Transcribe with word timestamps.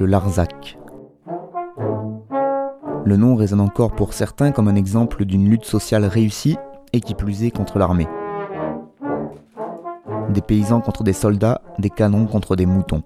le 0.00 0.06
Larzac. 0.06 0.78
Le 3.04 3.16
nom 3.18 3.36
résonne 3.36 3.60
encore 3.60 3.92
pour 3.92 4.14
certains 4.14 4.50
comme 4.50 4.66
un 4.66 4.74
exemple 4.74 5.26
d'une 5.26 5.46
lutte 5.50 5.66
sociale 5.66 6.06
réussie 6.06 6.56
et 6.94 7.02
qui 7.02 7.14
plus 7.14 7.44
est 7.44 7.50
contre 7.50 7.78
l'armée. 7.78 8.08
Des 10.30 10.40
paysans 10.40 10.80
contre 10.80 11.04
des 11.04 11.12
soldats, 11.12 11.60
des 11.78 11.90
canons 11.90 12.26
contre 12.26 12.56
des 12.56 12.64
moutons. 12.64 13.02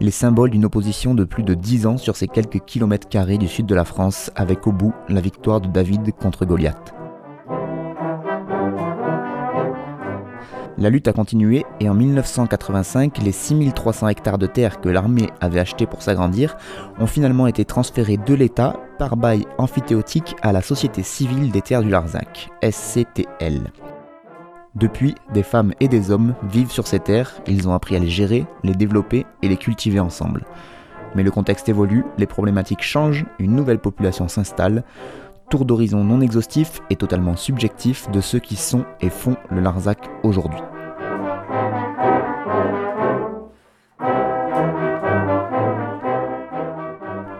Les 0.00 0.10
symboles 0.10 0.50
d'une 0.50 0.66
opposition 0.66 1.14
de 1.14 1.24
plus 1.24 1.44
de 1.44 1.54
10 1.54 1.86
ans 1.86 1.96
sur 1.96 2.14
ces 2.14 2.28
quelques 2.28 2.60
kilomètres 2.60 3.08
carrés 3.08 3.38
du 3.38 3.48
sud 3.48 3.64
de 3.64 3.74
la 3.74 3.86
France, 3.86 4.30
avec 4.36 4.66
au 4.66 4.72
bout 4.72 4.92
la 5.08 5.22
victoire 5.22 5.62
de 5.62 5.68
David 5.68 6.12
contre 6.12 6.44
Goliath. 6.44 6.94
La 10.82 10.90
lutte 10.90 11.06
a 11.06 11.12
continué 11.12 11.64
et 11.78 11.88
en 11.88 11.94
1985, 11.94 13.18
les 13.18 13.30
6300 13.30 14.08
hectares 14.08 14.36
de 14.36 14.48
terre 14.48 14.80
que 14.80 14.88
l'armée 14.88 15.28
avait 15.40 15.60
achetés 15.60 15.86
pour 15.86 16.02
s'agrandir 16.02 16.56
ont 16.98 17.06
finalement 17.06 17.46
été 17.46 17.64
transférés 17.64 18.16
de 18.16 18.34
l'État 18.34 18.80
par 18.98 19.16
bail 19.16 19.46
amphithéotique 19.58 20.34
à 20.42 20.50
la 20.50 20.60
Société 20.60 21.04
civile 21.04 21.52
des 21.52 21.62
terres 21.62 21.82
du 21.82 21.88
Larzac, 21.88 22.50
SCTL. 22.68 23.70
Depuis, 24.74 25.14
des 25.32 25.44
femmes 25.44 25.72
et 25.78 25.86
des 25.86 26.10
hommes 26.10 26.34
vivent 26.50 26.72
sur 26.72 26.88
ces 26.88 26.98
terres, 26.98 27.40
ils 27.46 27.68
ont 27.68 27.74
appris 27.74 27.94
à 27.94 28.00
les 28.00 28.08
gérer, 28.08 28.44
les 28.64 28.74
développer 28.74 29.24
et 29.40 29.48
les 29.48 29.58
cultiver 29.58 30.00
ensemble. 30.00 30.44
Mais 31.14 31.22
le 31.22 31.30
contexte 31.30 31.68
évolue, 31.68 32.04
les 32.18 32.26
problématiques 32.26 32.82
changent, 32.82 33.24
une 33.38 33.54
nouvelle 33.54 33.78
population 33.78 34.26
s'installe, 34.26 34.82
tour 35.52 35.66
d'horizon 35.66 36.02
non 36.02 36.22
exhaustif 36.22 36.80
et 36.88 36.96
totalement 36.96 37.36
subjectif 37.36 38.10
de 38.10 38.22
ceux 38.22 38.38
qui 38.38 38.56
sont 38.56 38.86
et 39.02 39.10
font 39.10 39.36
le 39.50 39.60
Larzac 39.60 39.98
aujourd'hui. 40.22 40.58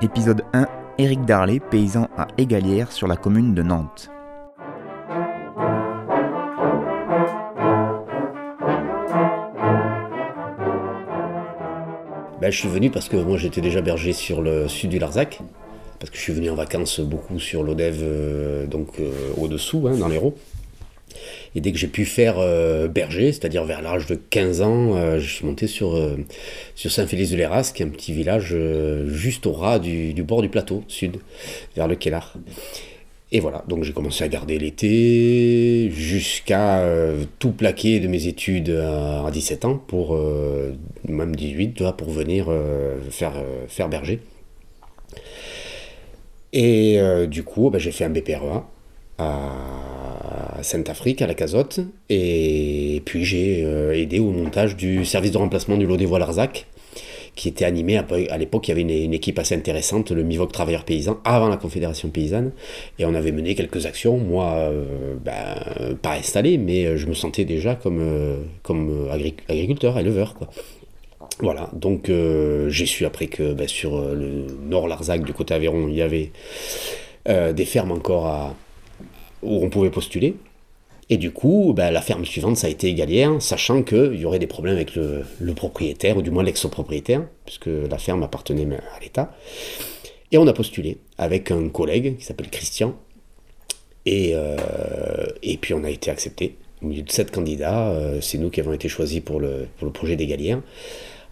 Épisode 0.03 0.43
1 0.53 0.67
Éric 0.99 1.25
Darley, 1.25 1.59
paysan 1.59 2.11
à 2.19 2.29
Égalière 2.37 2.93
sur 2.93 3.09
la 3.09 3.17
commune 3.17 3.55
de 3.55 3.63
Nantes. 3.63 4.11
Ben, 12.43 12.51
je 12.51 12.59
suis 12.59 12.69
venu 12.69 12.91
parce 12.91 13.09
que 13.09 13.17
moi 13.17 13.39
j'étais 13.39 13.63
déjà 13.63 13.81
berger 13.81 14.13
sur 14.13 14.43
le 14.43 14.69
sud 14.69 14.91
du 14.91 14.99
Larzac, 14.99 15.41
parce 16.03 16.11
que 16.11 16.17
je 16.17 16.23
suis 16.23 16.33
venu 16.33 16.51
en 16.51 16.57
vacances 16.57 16.99
beaucoup 16.99 17.39
sur 17.39 17.63
l'Odève, 17.63 18.01
euh, 18.03 18.67
donc 18.67 18.99
euh, 18.99 19.13
au-dessous, 19.37 19.87
hein, 19.87 19.97
dans 19.97 20.09
l'Hérault. 20.09 20.37
Et 21.55 21.61
dès 21.61 21.71
que 21.71 21.79
j'ai 21.79 21.87
pu 21.87 22.05
faire 22.05 22.41
euh, 22.41 22.89
berger, 22.89 23.31
c'est-à-dire 23.31 23.65
vers 23.65 23.83
l'âge 23.83 24.07
de 24.07 24.17
15 24.17 24.63
ans, 24.63 25.19
je 25.21 25.33
suis 25.33 25.47
monté 25.47 25.69
sur, 25.69 25.97
sur 26.75 26.91
Saint-Félix-de-Léras, 26.91 27.71
qui 27.73 27.85
est 27.85 27.87
un 27.87 27.91
petit 27.91 28.13
village 28.13 28.57
juste 29.07 29.47
au 29.47 29.53
ras 29.53 29.79
du, 29.79 30.13
bord 30.25 30.43
du 30.43 30.49
plateau 30.49 30.83
sud, 30.89 31.19
vers 31.77 31.87
le 31.87 31.95
Kellar. 31.95 32.35
Et 33.31 33.39
voilà, 33.39 33.65
donc 33.69 33.85
j'ai 33.85 33.93
commencé 33.93 34.25
à 34.25 34.29
garder 34.29 34.59
l'été 34.59 35.89
jusqu'à 35.93 36.85
tout 37.39 37.53
plaquer 37.53 38.01
de 38.01 38.09
mes 38.09 38.27
études 38.27 38.71
à, 38.71 39.31
17 39.31 39.65
ans, 39.67 39.77
pour 39.77 40.19
même 41.07 41.37
18, 41.37 41.93
pour 41.97 42.11
venir 42.11 42.51
faire, 43.11 43.35
faire 43.69 43.89
berger. 43.89 44.19
Et 46.53 47.01
euh, 47.01 47.27
du 47.27 47.43
coup, 47.45 47.71
ben, 47.71 47.79
j'ai 47.79 47.93
fait 47.93 48.05
un 48.05 48.11
BPREA 48.11 48.67
à 49.19 50.59
Sainte-Afrique, 50.63 51.23
à 51.23 51.27
la 51.27 51.35
Cazotte. 51.35 51.81
Et 52.09 53.03
puis 53.05 53.25
j'ai 53.25 53.65
euh, 53.65 53.93
aidé 53.97 54.19
au 54.19 54.31
montage 54.31 54.77
du 54.77 55.05
service 55.05 55.33
de 55.33 55.39
remplacement 55.39 55.77
du 55.77 55.87
lot 55.87 55.97
des 55.97 56.07
voies 56.07 56.19
Larzac, 56.19 56.67
qui 57.35 57.49
était 57.49 57.65
animé 57.65 57.97
à, 57.97 58.39
l'époque, 58.39 58.69
il 58.69 58.71
y 58.71 58.73
avait 58.73 58.83
une, 58.83 59.15
équipe 59.15 59.39
assez 59.39 59.55
intéressante, 59.55 60.11
le 60.11 60.23
MIVOC 60.23 60.53
Travailleurs 60.53 60.85
Paysans, 60.85 61.19
avant 61.25 61.49
la 61.49 61.57
Confédération 61.57 62.11
Paysanne. 62.11 62.53
Et 62.99 63.07
on 63.07 63.15
avait 63.15 63.33
mené 63.33 63.55
quelques 63.55 63.87
actions, 63.87 64.19
moi, 64.19 64.53
euh, 64.57 65.15
ben, 65.25 65.97
pas 66.03 66.17
installé, 66.17 66.59
mais 66.59 66.99
je 66.99 67.07
me 67.07 67.15
sentais 67.15 67.47
déjà 67.47 67.75
comme, 67.75 68.45
comme 68.63 69.09
agriculteur, 69.49 69.99
éleveur. 69.99 70.35
Quoi. 70.35 70.49
Voilà, 71.39 71.71
donc 71.73 72.09
euh, 72.09 72.69
j'ai 72.69 72.87
su 72.87 73.05
après 73.05 73.27
que 73.27 73.53
bah, 73.53 73.67
sur 73.67 73.97
euh, 73.97 74.15
le 74.15 74.47
nord 74.69 74.89
Larzac, 74.89 75.25
du 75.25 75.33
côté 75.33 75.55
Aveyron, 75.55 75.89
il 75.89 75.95
y 75.95 76.03
avait 76.03 76.31
euh, 77.29 77.53
des 77.53 77.65
fermes 77.65 77.93
encore 77.93 78.27
à, 78.27 78.55
où 79.43 79.65
on 79.65 79.71
pouvait 79.71 79.91
postuler. 79.91 80.37
Et 81.11 81.17
du 81.17 81.33
coup, 81.33 81.73
bah, 81.77 81.91
la 81.91 82.01
ferme 82.01 82.25
suivante, 82.25 82.57
ça 82.57 82.69
a 82.69 82.71
été 82.71 82.89
Égalière, 82.89 83.41
sachant 83.41 83.83
qu'il 83.83 84.15
y 84.15 84.25
aurait 84.25 84.39
des 84.39 84.47
problèmes 84.47 84.77
avec 84.77 84.95
le, 84.95 85.25
propriétaire, 85.55 86.17
ou 86.17 86.23
du 86.23 86.31
moins 86.31 86.43
l'ex-propriétaire, 86.43 87.23
puisque 87.45 87.67
la 87.67 87.99
ferme 87.99 88.23
appartenait 88.23 88.67
à 88.97 89.01
l'État. 89.01 89.35
Et 90.31 90.39
on 90.39 90.47
a 90.47 90.53
postulé 90.53 90.99
avec 91.19 91.51
un 91.51 91.69
collègue 91.69 92.17
qui 92.19 92.25
s'appelle 92.25 92.49
Christian. 92.49 92.95
Et, 94.07 94.35
puis 95.61 95.75
on 95.75 95.85
a 95.85 95.91
été 95.91 96.11
accepté. 96.11 96.57
Au 96.83 96.87
milieu 96.87 97.03
de 97.03 97.13
sept 97.13 97.31
candidats, 97.31 97.95
c'est 98.23 98.39
nous 98.39 98.49
qui 98.49 98.61
avons 98.61 98.73
été 98.73 98.89
choisis 98.89 99.21
pour 99.21 99.39
le, 99.39 99.69
projet 99.93 100.17
d'Égalière 100.17 100.61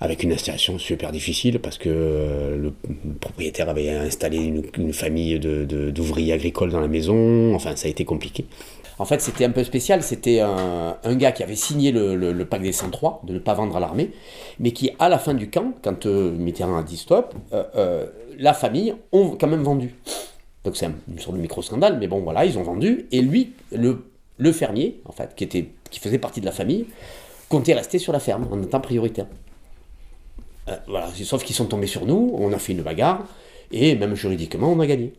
avec 0.01 0.23
une 0.23 0.33
installation 0.33 0.79
super 0.79 1.13
difficile 1.13 1.59
parce 1.59 1.77
que 1.77 1.91
euh, 1.91 2.57
le 2.57 2.73
propriétaire 3.21 3.69
avait 3.69 3.91
installé 3.91 4.39
une, 4.39 4.93
famille 4.95 5.39
d'ouvriers 5.39 6.33
agricoles 6.33 6.71
dans 6.71 6.81
la 6.81 6.89
maison. 6.89 7.55
Enfin, 7.55 7.77
ça 7.77 7.87
a 7.87 7.91
été 7.91 8.05
compliqué. 8.07 8.47
En 8.99 9.05
fait, 9.05 9.21
c'était 9.21 9.45
un 9.45 9.51
peu 9.51 9.63
spécial. 9.63 10.03
C'était 10.03 10.41
un, 10.41 10.97
gars 11.17 11.33
qui 11.33 11.43
avait 11.43 11.55
signé 11.57 11.93
le, 11.93 12.45
pacte 12.45 12.63
des 12.63 12.73
103 12.73 13.23
de 13.25 13.35
ne 13.35 13.39
pas 13.39 13.55
vendre 13.55 13.77
à 13.77 13.81
l'armée, 13.81 14.11
mais 14.59 14.73
qui, 14.73 14.91
à 14.99 15.09
la 15.09 15.19
fin 15.19 15.35
du 15.35 15.51
camp, 15.51 15.75
quand 15.83 16.07
euh, 16.07 16.33
Mitterrand 16.33 16.79
a 16.79 16.83
dit 16.83 16.97
stop, 16.97 17.35
euh, 17.53 18.07
la 18.39 18.55
famille 18.55 18.95
ont 19.13 19.37
quand 19.39 19.49
même 19.49 19.63
vendu. 19.63 19.95
Donc 20.65 20.77
c'est 20.77 20.87
une 20.87 21.19
sorte 21.19 21.37
de 21.37 21.43
micro-scandale, 21.43 21.99
mais 21.99 22.09
bon, 22.09 22.21
voilà, 22.21 22.45
ils 22.47 22.59
ont 22.59 22.63
vendu. 22.63 23.07
Et 23.13 23.21
lui, 23.21 23.53
le, 23.73 24.05
le 24.39 24.53
fermier, 24.53 25.01
en 25.05 25.13
fait, 25.13 25.35
qui, 25.35 25.45
était, 25.45 25.69
qui 25.91 26.01
faisait 26.01 26.19
partie 26.19 26.41
de 26.41 26.47
la 26.47 26.53
famille, 26.53 26.87
comptait 27.51 27.75
rester 27.75 27.99
sur 27.99 28.13
la 28.13 28.21
ferme 28.21 28.47
en 28.51 28.63
étant 28.63 28.81
prioritaire. 28.81 29.27
Euh, 30.69 30.77
voilà, 30.87 31.09
sauf 31.25 31.45
qu'ils 31.45 31.57
sont 31.57 31.67
tombés 31.67 31.87
sur 31.87 32.07
nous, 32.07 32.33
on 32.35 32.53
a 32.53 32.59
fait 32.59 32.73
une 32.73 32.83
bagarre, 32.83 33.25
et 33.73 33.95
même 33.95 34.15
juridiquement, 34.15 34.73
on 34.73 34.81
a 34.81 34.87
gagné. 34.87 35.13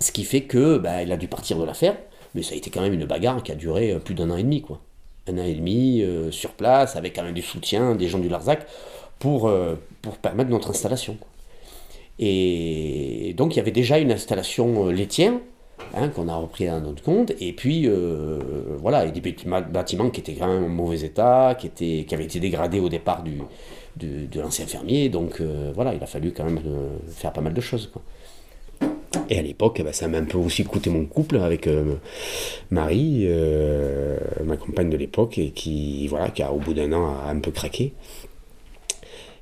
Ce 0.00 0.12
qui 0.12 0.24
fait 0.24 0.42
que 0.42 0.78
bah, 0.78 1.02
il 1.02 1.12
a 1.12 1.16
dû 1.16 1.28
partir 1.28 1.58
de 1.58 1.64
l'affaire, 1.64 1.96
mais 2.34 2.42
ça 2.42 2.54
a 2.54 2.56
été 2.56 2.70
quand 2.70 2.80
même 2.80 2.94
une 2.94 3.06
bagarre 3.06 3.42
qui 3.42 3.52
a 3.52 3.54
duré 3.54 3.92
euh, 3.92 3.98
plus 3.98 4.14
d'un 4.14 4.30
an 4.30 4.36
et 4.36 4.42
demi, 4.42 4.60
quoi. 4.60 4.80
Un 5.28 5.38
an 5.38 5.44
et 5.44 5.54
demi 5.54 6.02
euh, 6.02 6.30
sur 6.30 6.50
place, 6.50 6.96
avec 6.96 7.14
quand 7.16 7.22
même 7.22 7.34
du 7.34 7.42
soutien 7.42 7.94
des 7.94 8.08
gens 8.08 8.18
du 8.18 8.28
Larzac 8.28 8.66
pour, 9.18 9.50
pour 10.00 10.16
permettre 10.18 10.48
notre 10.48 10.70
installation. 10.70 11.16
Et 12.20 13.34
donc 13.36 13.54
il 13.54 13.56
y 13.56 13.60
avait 13.60 13.72
déjà 13.72 13.98
une 13.98 14.12
installation 14.12 14.86
laitière, 14.86 15.32
hein, 15.92 16.08
qu'on 16.08 16.28
a 16.28 16.36
repris 16.36 16.68
à 16.68 16.78
notre 16.78 17.02
compte, 17.02 17.32
et 17.40 17.52
puis 17.52 17.90
voilà, 18.78 19.06
et 19.06 19.10
des 19.10 19.20
bâtiments 19.20 20.10
qui 20.10 20.20
étaient 20.20 20.40
en 20.40 20.60
mauvais 20.68 21.00
état, 21.00 21.56
qui, 21.58 21.66
étaient, 21.66 22.04
qui 22.06 22.14
avaient 22.14 22.26
été 22.26 22.38
dégradés 22.38 22.78
au 22.78 22.88
départ 22.88 23.24
du, 23.24 23.42
de, 23.98 24.40
l'ancien 24.40 24.66
fermier. 24.66 25.08
Donc 25.08 25.40
euh, 25.40 25.72
voilà, 25.74 25.94
il 25.94 26.02
a 26.02 26.06
fallu 26.06 26.32
quand 26.32 26.44
même 26.44 26.60
euh, 26.66 26.88
faire 27.08 27.32
pas 27.32 27.40
mal 27.40 27.54
de 27.54 27.60
choses. 27.60 27.90
Et 29.30 29.38
à 29.38 29.42
l'époque, 29.42 29.76
eh 29.80 29.82
ben, 29.82 29.92
ça 29.92 30.08
m'a 30.08 30.18
un 30.18 30.24
peu 30.24 30.38
aussi 30.38 30.64
coûté 30.64 30.90
mon 30.90 31.04
couple 31.04 31.38
avec 31.38 31.66
euh, 31.66 31.94
Marie, 32.70 33.28
ma 34.44 34.56
compagne 34.56 34.90
de 34.90 34.96
l'époque, 34.96 35.38
et 35.38 35.50
qui, 35.50 36.06
voilà, 36.08 36.30
qui 36.30 36.42
a 36.42 36.52
au 36.52 36.58
bout 36.58 36.74
d'un 36.74 36.92
an 36.92 37.14
a 37.24 37.30
un 37.30 37.40
peu 37.40 37.50
craqué. 37.50 37.92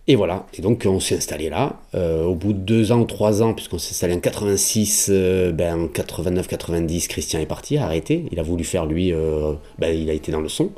Et 0.09 0.15
voilà, 0.15 0.47
et 0.57 0.63
donc 0.63 0.85
on 0.87 1.01
s'est 1.01 1.17
installé 1.17 1.51
là. 1.51 1.81
au 1.95 2.37
bout 2.37 2.53
de 2.53 2.61
deux 2.61 2.93
ans 2.93 3.01
ou 3.01 3.05
trois 3.05 3.43
ans, 3.43 3.55
puisqu'on 3.55 3.79
s'est 3.79 3.91
installé 3.91 4.15
en 4.15 4.21
86, 4.21 5.11
ben, 5.53 5.83
en 5.83 5.87
89-90, 5.87 7.09
Christian 7.09 7.41
est 7.41 7.47
parti, 7.47 7.77
a 7.77 7.85
arrêté. 7.85 8.27
Il 8.31 8.39
a 8.39 8.45
voulu 8.45 8.63
faire 8.63 8.87
lui, 8.87 9.13
ben, 9.79 9.89
il 9.89 10.09
a 10.11 10.13
été 10.13 10.31
dans 10.31 10.41
le 10.41 10.49
son. 10.49 10.71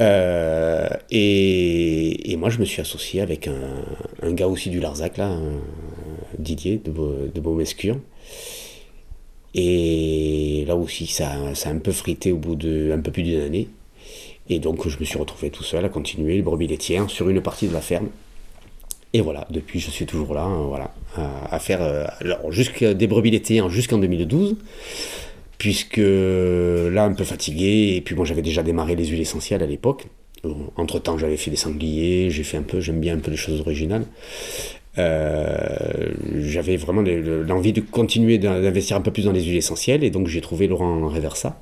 Euh, 0.00 0.88
et, 1.10 2.36
moi, 2.36 2.50
je 2.50 2.58
me 2.58 2.64
suis 2.64 2.80
associé 2.80 3.20
avec 3.20 3.48
un, 3.48 4.32
gars 4.32 4.46
aussi 4.46 4.70
du 4.70 4.80
Larzac, 4.80 5.16
là, 5.16 5.36
Didier 6.38 6.80
de, 6.84 6.92
de 7.34 7.40
Beaumescure. 7.40 7.98
Et 9.54 10.64
là 10.66 10.76
aussi, 10.76 11.06
ça, 11.06 11.30
a 11.30 11.68
un 11.68 11.78
peu 11.78 11.92
frité 11.92 12.32
au 12.32 12.36
bout 12.36 12.54
de 12.54 12.92
un 12.92 13.00
peu 13.00 13.10
plus 13.10 13.22
d'une 13.22 13.40
année. 13.40 13.68
Et 14.48 14.60
donc, 14.60 14.88
je 14.88 14.98
me 14.98 15.04
suis 15.04 15.18
retrouvé 15.18 15.50
tout 15.50 15.64
seul 15.64 15.84
à 15.84 15.88
continuer 15.88 16.36
le 16.36 16.42
brebis 16.42 16.68
laitière 16.68 17.10
sur 17.10 17.28
une 17.28 17.42
partie 17.42 17.68
de 17.68 17.74
la 17.74 17.80
ferme. 17.80 18.08
Et 19.14 19.20
voilà, 19.20 19.46
depuis, 19.50 19.80
je 19.80 19.90
suis 19.90 20.06
toujours 20.06 20.34
là, 20.34 20.42
hein, 20.42 20.66
voilà, 20.68 20.94
à, 21.50 21.58
faire 21.58 21.80
euh, 21.82 22.94
des 22.94 23.06
brebis 23.06 23.30
laitières 23.30 23.68
jusqu'en 23.70 23.98
2012 23.98 24.56
puisque 25.58 25.98
là, 25.98 27.04
un 27.04 27.12
peu 27.12 27.24
fatigué, 27.24 27.94
et 27.96 28.00
puis 28.00 28.14
moi 28.14 28.24
j'avais 28.24 28.42
déjà 28.42 28.62
démarré 28.62 28.94
les 28.94 29.06
huiles 29.06 29.20
essentielles 29.20 29.62
à 29.62 29.66
l'époque. 29.66 30.06
Entre 30.76 31.00
temps, 31.00 31.18
j'avais 31.18 31.36
fait 31.36 31.50
des 31.50 31.56
sangliers, 31.56 32.30
j'ai 32.30 32.44
fait 32.44 32.56
un 32.56 32.62
peu, 32.62 32.78
j'aime 32.80 33.00
bien 33.00 33.16
un 33.16 33.18
peu 33.18 33.32
les 33.32 33.36
choses 33.36 33.60
originales. 33.60 34.04
Euh, 34.98 36.12
j'avais 36.36 36.76
vraiment 36.76 37.02
l'envie 37.02 37.72
de 37.72 37.80
continuer 37.80 38.38
d'investir 38.38 38.96
un 38.96 39.00
peu 39.00 39.10
plus 39.10 39.24
dans 39.24 39.32
les 39.32 39.42
huiles 39.42 39.56
essentielles, 39.56 40.04
et 40.04 40.10
donc 40.10 40.28
j'ai 40.28 40.40
trouvé 40.40 40.68
Laurent 40.68 41.08
Reversa, 41.08 41.60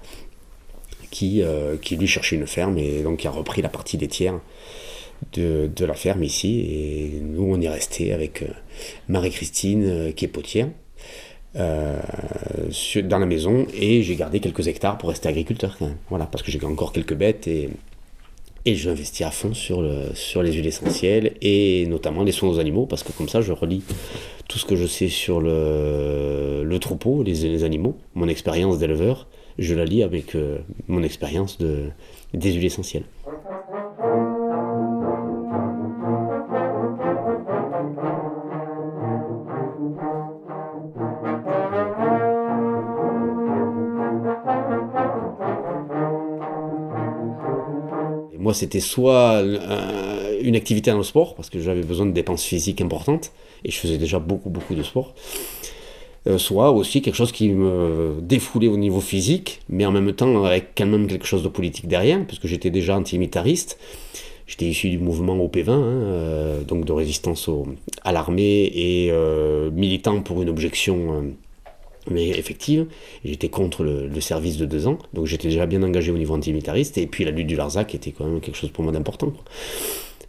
qui, 1.11 1.43
euh, 1.43 1.77
qui 1.81 1.97
lui 1.97 2.07
cherchait 2.07 2.37
une 2.37 2.47
ferme, 2.47 2.77
et 2.77 3.03
donc 3.03 3.21
qui 3.21 3.27
a 3.27 3.31
repris 3.31 3.63
la 3.63 3.71
partie 3.71 3.97
des 3.97 4.09
tiers 4.09 4.39
de, 5.33 5.71
la 5.81 5.95
ferme 5.95 6.23
ici. 6.23 6.61
Et 6.61 7.21
nous, 7.23 7.45
on 7.45 7.61
est 7.63 7.69
resté 7.69 8.13
avec 8.13 8.45
Marie-Christine, 9.09 10.13
qui 10.15 10.27
est 10.27 10.29
potière. 10.29 10.69
Dans 11.57 13.19
la 13.19 13.27
maison 13.27 13.67
et 13.75 14.03
j'ai 14.03 14.17
gardé 14.17 14.41
quelques 14.41 14.67
hectares 14.69 14.99
pour 14.99 15.09
rester 15.09 15.29
agriculteur 15.29 15.79
Voilà, 16.11 16.27
parce 16.27 16.43
que 16.43 16.51
j'ai 16.51 16.63
encore 16.65 16.93
quelques 16.93 17.15
bêtes 17.15 17.47
et, 17.47 17.71
et 18.65 18.75
je 18.75 18.91
investis 18.91 19.27
à 19.27 19.31
fond 19.31 19.55
sur, 19.55 19.81
le, 19.81 20.15
sur 20.15 20.43
les 20.43 20.53
huiles 20.53 20.67
essentielles 20.67 21.35
et 21.41 21.87
notamment 21.87 22.23
les 22.25 22.33
soins 22.33 22.49
aux 22.51 22.59
animaux 22.59 22.87
parce 22.87 23.03
que 23.03 23.13
comme 23.13 23.29
ça 23.29 23.41
je 23.41 23.53
relis 23.53 23.83
tout 24.49 24.59
ce 24.59 24.65
que 24.65 24.77
je 24.77 24.87
sais 24.87 25.09
sur 25.09 25.41
le, 25.41 26.63
le 26.65 26.79
troupeau, 26.79 27.23
les, 27.23 27.35
les 27.35 27.65
animaux, 27.65 27.97
mon 28.15 28.29
expérience 28.29 28.79
d'éleveur, 28.79 29.27
je 29.59 29.75
la 29.75 29.85
lis 29.85 30.03
avec 30.03 30.35
euh, 30.35 30.59
mon 30.87 31.03
expérience 31.03 31.59
de, 31.59 31.85
des 32.35 32.53
huiles 32.53 32.67
essentielles. 32.67 33.05
C'était 48.55 48.81
soit 48.81 49.43
une 50.41 50.57
activité 50.57 50.91
dans 50.91 50.99
le 50.99 51.05
sport, 51.05 51.35
parce 51.35 51.51
que 51.51 51.61
j'avais 51.61 51.83
besoin 51.83 52.07
de 52.07 52.13
dépenses 52.13 52.45
physiques 52.45 52.81
importantes, 52.81 53.33
et 53.65 53.71
je 53.71 53.77
faisais 53.79 53.99
déjà 53.99 54.19
beaucoup, 54.19 54.51
beaucoup 54.51 54.75
de 54.75 54.83
sport. 54.83 55.15
Euh, 56.27 56.39
soit 56.39 56.73
aussi 56.73 57.03
quelque 57.03 57.15
chose 57.15 57.31
qui 57.31 57.51
me 57.51 58.17
défoulait 58.21 58.67
au 58.67 58.77
niveau 58.77 59.01
physique, 59.01 59.61
mais 59.69 59.87
en 59.87 59.93
même 59.93 60.13
temps 60.13 60.45
avec 60.45 60.73
quand 60.77 60.87
même 60.87 61.07
quelque 61.07 61.27
chose 61.27 61.43
de 61.43 61.49
politique 61.49 61.87
derrière, 61.87 62.25
parce 62.27 62.39
que 62.39 62.49
j'étais 62.49 62.71
déjà 62.71 62.97
antimilitariste. 62.97 63.79
J'étais 64.49 64.67
issu 64.67 64.91
du 64.91 64.99
mouvement 64.99 65.37
OP20, 65.39 65.71
hein, 65.71 65.83
euh, 65.83 66.63
donc 66.63 66.85
de 66.85 66.93
résistance 66.93 67.49
à 68.03 68.13
l'armée 68.13 68.71
et 68.75 69.09
euh, 69.11 69.71
militant 69.73 70.21
pour 70.21 70.43
une 70.43 70.49
objection 70.49 71.35
mais 72.11 72.29
effective. 72.29 72.87
J'étais 73.25 73.49
contre 73.49 73.85
le, 73.85 74.21
service 74.21 74.57
de 74.57 74.67
deux 74.67 74.87
ans, 74.87 74.99
donc 75.13 75.27
j'étais 75.27 75.49
déjà 75.49 75.67
bien 75.67 75.83
engagé 75.83 76.11
au 76.11 76.19
niveau 76.19 76.35
antimilitariste, 76.35 76.99
et 76.99 77.07
puis 77.07 77.25
la 77.25 77.31
lutte 77.31 77.47
du 77.47 77.57
Larzac 77.57 77.95
était 77.95 78.13
quand 78.13 78.25
même 78.25 78.41
quelque 78.41 78.57
chose 78.57 78.71
pour 78.71 78.83
moi 78.85 78.93
d'important. 78.93 79.33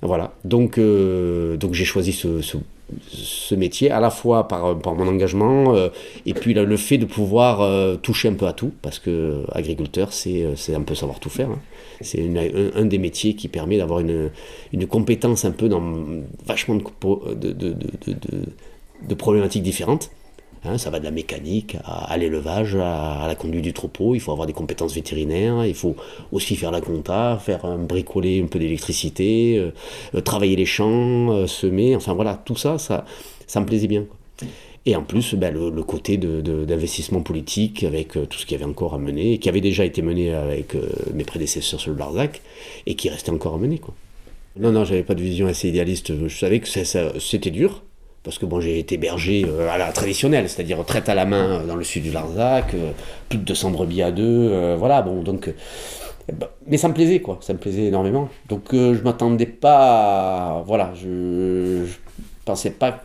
Voilà, 0.02 0.34
donc, 0.46 0.78
euh, 0.78 1.58
donc 1.58 1.74
j'ai 1.74 1.86
choisi 1.86 2.14
ce, 2.14 2.42
ce, 2.42 3.56
métier 3.56 3.90
à 3.90 4.00
la 4.00 4.12
fois 4.12 4.48
par, 4.48 4.78
par 4.78 4.94
mon 4.94 5.08
engagement 5.08 5.74
euh, 5.74 5.90
et 6.28 6.36
puis 6.36 6.54
le 6.54 6.78
fait 6.78 7.00
de 7.00 7.06
pouvoir 7.06 7.62
euh, 7.62 7.96
toucher 7.96 8.28
un 8.28 8.34
peu 8.34 8.46
à 8.46 8.54
tout, 8.54 8.72
parce 8.84 9.00
que 9.00 9.44
agriculteur, 9.52 10.14
c'est 10.14 10.46
un 10.76 10.82
peu 10.82 10.94
savoir 10.94 11.20
tout 11.20 11.30
faire. 11.30 11.50
Hein. 11.50 11.60
C'est 12.02 12.22
un, 12.76 12.86
des 12.86 13.00
métiers 13.00 13.34
qui 13.34 13.48
permet 13.48 13.78
d'avoir 13.78 14.00
une, 14.00 14.30
une, 14.72 14.86
compétence 14.86 15.46
un 15.46 15.52
peu 15.52 15.68
dans 15.68 15.82
vachement 16.46 16.76
de, 16.76 17.52
de, 17.52 17.76
de 19.08 19.16
problématiques 19.16 19.64
différentes. 19.64 20.12
Hein, 20.64 20.78
ça 20.78 20.90
va 20.90 21.00
de 21.00 21.04
la 21.04 21.12
mécanique 21.12 21.78
à, 21.86 22.18
l'élevage, 22.18 22.76
à, 22.76 23.26
la 23.28 23.36
conduite 23.36 23.64
du 23.64 23.74
troupeau. 23.74 24.16
Il 24.16 24.20
faut 24.20 24.32
avoir 24.32 24.48
des 24.48 24.54
compétences 24.54 24.94
vétérinaires. 24.94 25.66
Il 25.66 25.76
faut 25.76 25.96
aussi 26.32 26.56
faire 26.56 26.72
la 26.72 26.82
compta, 26.82 27.40
faire 27.42 27.66
un 27.66 27.78
bricoler 27.78 28.42
un 28.42 28.48
peu 28.48 28.60
d'électricité, 28.60 29.58
euh, 29.58 29.72
euh, 30.16 30.22
travailler 30.22 30.56
les 30.56 30.66
champs, 30.66 31.32
euh, 31.32 31.48
semer. 31.48 31.96
Enfin 31.96 32.14
voilà, 32.14 32.42
tout 32.44 32.56
ça, 32.56 32.78
ça, 32.78 33.06
ça 33.46 33.60
me 33.60 33.66
plaisait 33.66 33.88
bien. 33.88 34.06
Et 34.86 34.96
en 34.96 35.04
plus, 35.04 35.36
ben, 35.36 35.54
le, 35.54 35.84
côté 35.84 36.16
d'investissement 36.16 37.22
politique 37.22 37.84
avec 37.84 38.14
tout 38.14 38.38
ce 38.38 38.46
qu'il 38.46 38.58
y 38.58 38.62
avait 38.62 38.70
encore 38.70 38.94
à 38.94 38.98
mener, 38.98 39.38
qui 39.38 39.50
avait 39.50 39.60
déjà 39.60 39.84
été 39.84 40.02
mené 40.02 40.34
avec 40.34 40.78
mes 41.14 41.26
prédécesseurs 41.26 41.82
sur 41.82 41.92
le 41.92 41.98
Barzac, 41.98 42.42
et 42.86 42.96
qui 42.96 43.10
restait 43.10 43.32
encore 43.32 43.56
à 43.56 43.58
mener. 43.58 43.80
Quoi. 43.80 43.94
Non, 44.58 44.72
non, 44.72 44.86
j'avais 44.86 45.04
pas 45.04 45.14
de 45.14 45.22
vision 45.22 45.46
assez 45.48 45.68
idéaliste. 45.68 46.14
Je 46.28 46.38
savais 46.38 46.62
que 46.62 46.70
c'était 47.20 47.52
dur, 47.52 47.84
parce 48.28 48.40
que 48.40 48.46
bon, 48.46 48.60
j'ai 48.60 48.78
été 48.78 48.98
berger 48.98 49.46
euh, 49.48 49.70
à 49.70 49.78
la 49.78 49.94
traditionnelle, 49.94 50.50
c'est-à-dire 50.50 50.84
traite 50.84 51.08
à 51.08 51.16
la 51.16 51.24
main 51.24 51.62
euh, 51.62 51.66
dans 51.66 51.78
le 51.78 51.86
sud 51.86 52.04
du 52.04 52.12
Larzac, 52.12 52.74
euh, 52.74 52.92
plus 53.30 53.38
de 53.38 53.46
200 53.46 53.72
brebis 53.72 54.02
à 54.02 54.12
deux, 54.12 54.76
voilà, 54.76 55.02
bon, 55.02 55.22
donc... 55.22 55.50
Bah, 56.38 56.52
mais 56.68 56.76
ça 56.76 56.90
me 56.90 56.94
plaisait, 56.94 57.22
quoi, 57.22 57.38
ça 57.40 57.54
me 57.54 57.58
plaisait 57.58 57.86
énormément. 57.86 58.28
Donc 58.50 58.74
je 58.74 59.02
m'attendais 59.02 59.46
pas... 59.46 60.62
voilà, 60.68 60.92
je, 61.02 61.86
pensais 62.44 62.72
pas... 62.72 63.02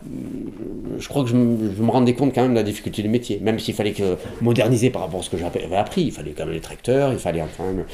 Je 0.99 1.07
crois 1.07 1.23
que 1.23 1.29
je 1.29 1.35
me, 1.37 1.89
rendais 1.89 2.15
compte 2.15 2.35
quand 2.35 2.41
même 2.41 2.51
de 2.51 2.57
la 2.57 2.63
difficulté 2.63 3.01
du 3.01 3.07
métier, 3.07 3.39
même 3.41 3.59
s'il 3.59 3.75
fallait 3.75 3.93
que 3.93 4.17
moderniser 4.41 4.89
par 4.89 5.03
rapport 5.03 5.21
à 5.21 5.23
ce 5.23 5.29
que 5.29 5.37
j'avais 5.37 5.73
appris. 5.73 6.01
Il 6.01 6.11
fallait 6.11 6.31
quand 6.31 6.43
même 6.43 6.53
les 6.53 6.59
tracteurs, 6.59 7.13
il 7.13 7.19
fallait 7.19 7.43
quand 7.55 7.63
même 7.63 7.85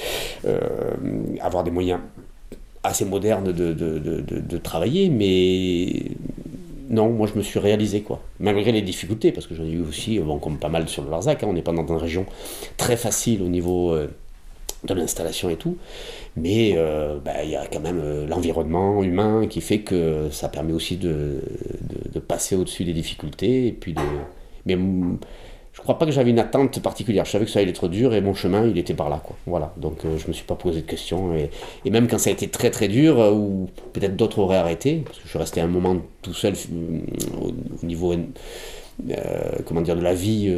avoir 1.41 1.63
des 1.63 1.69
moyens 1.69 1.99
assez 2.83 3.05
modernes 3.05 3.51
de, 3.51 3.73
de, 3.73 3.99
de, 3.99 4.21
de 4.21 4.57
travailler, 4.57 5.09
mais 5.09 6.15
non, 6.89 7.11
moi 7.11 7.27
je 7.31 7.37
me 7.37 7.43
suis 7.43 7.59
réalisé 7.59 8.01
quoi. 8.01 8.19
Malgré 8.39 8.71
les 8.71 8.81
difficultés, 8.81 9.31
parce 9.31 9.45
que 9.45 9.53
j'en 9.53 9.63
ai 9.63 9.71
eu 9.71 9.81
aussi, 9.81 10.19
bon, 10.19 10.39
comme 10.39 10.57
pas 10.57 10.69
mal 10.69 10.89
sur 10.89 11.03
le 11.03 11.11
Larzac, 11.11 11.43
hein, 11.43 11.47
on 11.49 11.53
n'est 11.53 11.61
pas 11.61 11.71
dans 11.71 11.87
une 11.87 11.95
région 11.95 12.25
très 12.77 12.97
facile 12.97 13.43
au 13.43 13.47
niveau 13.47 13.93
euh, 13.93 14.07
de 14.85 14.93
l'installation 14.95 15.49
et 15.49 15.55
tout, 15.55 15.77
mais 16.35 16.73
euh, 16.75 17.19
bah, 17.23 17.43
il 17.43 17.51
y 17.51 17.55
a 17.55 17.67
quand 17.67 17.79
même 17.79 18.01
euh, 18.03 18.25
l'environnement 18.25 19.03
humain 19.03 19.45
qui 19.47 19.61
fait 19.61 19.79
que 19.79 20.29
ça 20.31 20.49
permet 20.49 20.73
aussi 20.73 20.97
de, 20.97 21.41
passer 22.27 22.55
au-dessus 22.55 22.83
des 22.83 22.93
difficultés 22.93 23.75
puis 23.79 23.93
de. 23.93 24.01
Mais 24.65 24.77
je 25.79 25.83
crois 25.83 25.97
pas 25.97 26.05
que 26.05 26.11
j'avais 26.11 26.31
une 26.31 26.39
attente 26.39 26.81
particulière. 26.81 27.23
Je 27.23 27.31
savais 27.31 27.45
que 27.45 27.51
ça 27.51 27.59
allait 27.59 27.69
être 27.69 27.87
dur 27.87 28.13
et 28.13 28.19
mon 28.19 28.33
chemin, 28.33 28.67
il 28.67 28.77
était 28.77 28.93
par 28.93 29.07
là. 29.09 29.21
Quoi. 29.23 29.37
Voilà. 29.47 29.73
Donc 29.77 30.03
euh, 30.03 30.17
je 30.17 30.27
me 30.27 30.33
suis 30.33 30.43
pas 30.43 30.55
posé 30.55 30.81
de 30.81 30.85
questions. 30.85 31.33
Et, 31.35 31.49
même 31.89 32.09
quand 32.09 32.17
ça 32.17 32.29
a 32.29 32.33
été 32.33 32.49
très 32.49 32.69
très 32.69 32.89
dur, 32.89 33.17
euh, 33.17 33.31
ou 33.31 33.69
peut-être 33.93 34.17
d'autres 34.17 34.39
auraient 34.39 34.57
arrêté, 34.57 35.03
parce 35.05 35.17
que 35.19 35.23
je 35.23 35.29
suis 35.29 35.39
resté 35.39 35.61
un 35.61 35.67
moment 35.67 35.95
tout 36.21 36.33
seul 36.33 36.53
euh, 36.53 36.99
au, 37.41 37.85
niveau 37.85 38.13
comment 39.65 39.79
dire, 39.79 39.95
de 39.95 40.01
la 40.01 40.13
vie, 40.13 40.53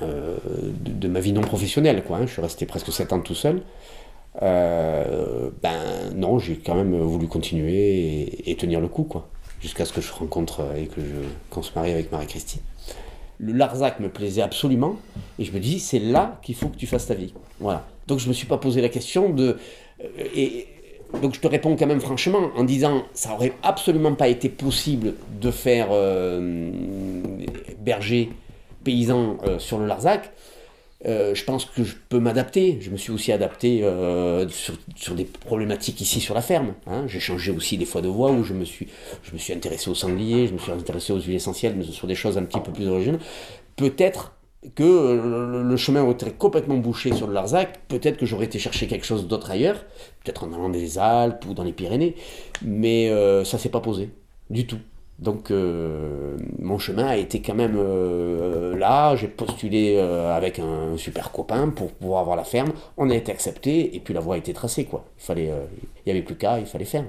de, 0.00 1.08
ma 1.08 1.20
vie 1.20 1.32
non 1.32 1.40
professionnelle. 1.40 2.04
Quoi, 2.04 2.18
hein. 2.18 2.26
Je 2.26 2.32
suis 2.32 2.42
resté 2.42 2.66
presque 2.66 2.92
7 2.92 3.14
ans 3.14 3.20
tout 3.20 3.34
seul. 3.34 3.62
ben 4.42 5.54
non, 6.14 6.38
j'ai 6.38 6.56
quand 6.56 6.74
même 6.74 7.00
voulu 7.00 7.28
continuer 7.28 8.50
et, 8.50 8.54
tenir 8.56 8.78
le 8.78 8.88
coup, 8.88 9.04
quoi, 9.04 9.26
jusqu'à 9.62 9.86
ce 9.86 9.94
que 9.94 10.02
je 10.02 10.12
rencontre 10.12 10.66
et 10.76 10.84
que 10.84 11.00
je, 11.00 11.28
qu'on 11.48 11.62
se 11.62 11.70
marie 11.74 11.92
avec 11.92 12.12
Marie-Christine 12.12 12.60
le 13.38 13.52
Larzac 13.52 14.00
me 14.00 14.08
plaisait 14.08 14.42
absolument, 14.42 14.96
et 15.38 15.44
je 15.44 15.52
me 15.52 15.58
dis, 15.58 15.80
c'est 15.80 15.98
là 15.98 16.38
qu'il 16.42 16.54
faut 16.54 16.68
que 16.68 16.76
tu 16.76 16.86
fasses 16.86 17.06
ta 17.06 17.14
vie. 17.14 17.34
Voilà. 17.60 17.86
Donc 18.06 18.18
je 18.18 18.24
ne 18.24 18.28
me 18.30 18.34
suis 18.34 18.46
pas 18.46 18.58
posé 18.58 18.80
la 18.80 18.88
question 18.88 19.30
de... 19.30 19.56
Euh, 20.02 20.06
et, 20.34 20.66
donc 21.20 21.34
je 21.34 21.40
te 21.40 21.46
réponds 21.46 21.76
quand 21.76 21.86
même 21.86 22.00
franchement 22.00 22.50
en 22.56 22.64
disant, 22.64 23.02
ça 23.12 23.34
aurait 23.34 23.52
absolument 23.62 24.14
pas 24.14 24.28
été 24.28 24.48
possible 24.48 25.14
de 25.40 25.50
faire 25.50 25.88
euh, 25.90 26.70
berger 27.80 28.30
paysan 28.82 29.36
euh, 29.44 29.58
sur 29.58 29.78
le 29.78 29.86
Larzac. 29.86 30.32
Euh, 31.04 31.34
je 31.34 31.44
pense 31.44 31.64
que 31.64 31.82
je 31.82 31.94
peux 32.08 32.20
m'adapter. 32.20 32.78
Je 32.80 32.90
me 32.90 32.96
suis 32.96 33.12
aussi 33.12 33.32
adapté 33.32 33.82
euh, 33.82 34.46
sur, 34.48 35.14
des 35.14 35.24
problématiques 35.24 36.00
ici 36.00 36.20
sur 36.20 36.34
la 36.34 36.42
ferme. 36.42 36.74
Hein. 36.86 37.04
J'ai 37.06 37.20
changé 37.20 37.50
aussi 37.50 37.76
des 37.76 37.84
fois 37.84 38.00
de 38.00 38.08
voie 38.08 38.30
où 38.30 38.44
je 38.44 38.54
me 38.54 38.64
suis, 38.64 38.88
je 39.22 39.32
me 39.32 39.38
suis 39.38 39.52
intéressé 39.52 39.90
aux 39.90 39.94
sangliers, 39.94 40.46
je 40.46 40.52
me 40.52 40.58
suis 40.58 40.72
intéressé 40.72 41.12
aux 41.12 41.20
huiles 41.20 41.36
essentielles, 41.36 41.74
mais 41.76 41.84
sur 41.84 42.06
des 42.06 42.14
choses 42.14 42.38
un 42.38 42.44
petit 42.44 42.60
peu 42.60 42.72
plus 42.72 42.88
originales. 42.88 43.20
Peut-être 43.76 44.32
que 44.76 44.84
euh, 44.84 45.64
le 45.64 45.76
chemin 45.76 46.02
aurait 46.02 46.12
été 46.12 46.30
complètement 46.30 46.76
bouché 46.76 47.12
sur 47.12 47.26
le 47.26 47.32
Larzac, 47.32 47.80
peut-être 47.88 48.16
que 48.16 48.26
j'aurais 48.26 48.44
été 48.44 48.60
chercher 48.60 48.86
quelque 48.86 49.04
chose 49.04 49.26
d'autre 49.26 49.50
ailleurs, 49.50 49.84
peut-être 50.22 50.44
en 50.44 50.52
allant 50.52 50.68
des 50.68 50.98
Alpes 50.98 51.46
ou 51.48 51.54
dans 51.54 51.64
les 51.64 51.72
Pyrénées, 51.72 52.14
mais 52.64 53.10
ça 53.44 53.58
s'est 53.58 53.70
pas 53.70 53.80
posé 53.80 54.10
du 54.50 54.66
tout. 54.66 54.78
Donc 55.22 55.52
euh, 55.52 56.36
mon 56.58 56.78
chemin 56.78 57.06
a 57.06 57.16
été 57.16 57.40
quand 57.40 57.54
même 57.54 57.76
euh, 57.76 58.76
là, 58.76 59.14
j'ai 59.14 59.28
postulé 59.28 59.94
euh, 59.96 60.36
avec 60.36 60.58
un 60.58 60.96
super 60.96 61.30
copain 61.30 61.68
pour 61.68 61.92
pouvoir 61.92 62.22
avoir 62.22 62.34
la 62.34 62.42
ferme, 62.42 62.72
on 62.96 63.08
a 63.08 63.14
été 63.14 63.30
accepté 63.30 63.94
et 63.94 64.00
puis 64.00 64.14
la 64.14 64.20
voie 64.20 64.34
a 64.34 64.38
été 64.38 64.52
tracée 64.52 64.84
quoi. 64.84 65.04
Il 65.20 65.24
fallait, 65.24 65.52
il 66.04 66.08
y 66.08 66.10
avait 66.10 66.22
plus 66.22 66.34
qu'à, 66.34 66.58
il 66.58 66.66
fallait 66.66 66.84
faire. 66.84 67.04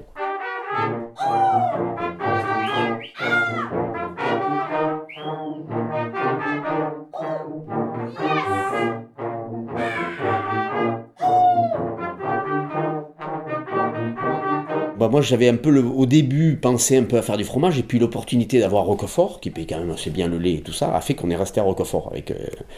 Bah, 15.04 15.10
moi 15.10 15.20
j'avais 15.20 15.50
un 15.50 15.56
peu 15.56 15.78
au 15.80 16.06
début 16.06 16.56
pensé 16.56 16.96
un 16.96 17.02
peu 17.02 17.18
à 17.18 17.22
faire 17.22 17.36
du 17.36 17.44
fromage 17.44 17.78
et 17.78 17.82
puis 17.82 17.98
l'opportunité 17.98 18.58
d'avoir 18.58 18.86
Roquefort, 18.86 19.38
qui 19.38 19.50
paye 19.50 19.66
quand 19.66 19.78
même 19.78 19.90
assez 19.90 20.08
bien 20.08 20.28
le 20.28 20.38
lait 20.38 20.54
et 20.54 20.60
tout 20.62 20.72
ça, 20.72 20.96
a 20.96 21.00
fait 21.02 21.12
qu'on 21.12 21.28
est 21.28 21.36
resté 21.36 21.60
à 21.60 21.62
Roquefort 21.62 22.08
avec 22.10 22.30
euh, 22.30 22.36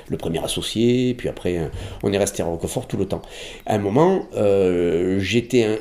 le 0.08 0.16
premier 0.16 0.42
associé, 0.42 1.14
puis 1.14 1.28
après 1.28 1.56
euh, 1.56 1.68
on 2.02 2.12
est 2.12 2.18
resté 2.18 2.42
à 2.42 2.46
Roquefort 2.46 2.88
tout 2.88 2.96
le 2.96 3.06
temps. 3.06 3.22
À 3.64 3.76
un 3.76 3.78
moment, 3.78 4.24
euh, 4.36 5.20
j'étais 5.20 5.78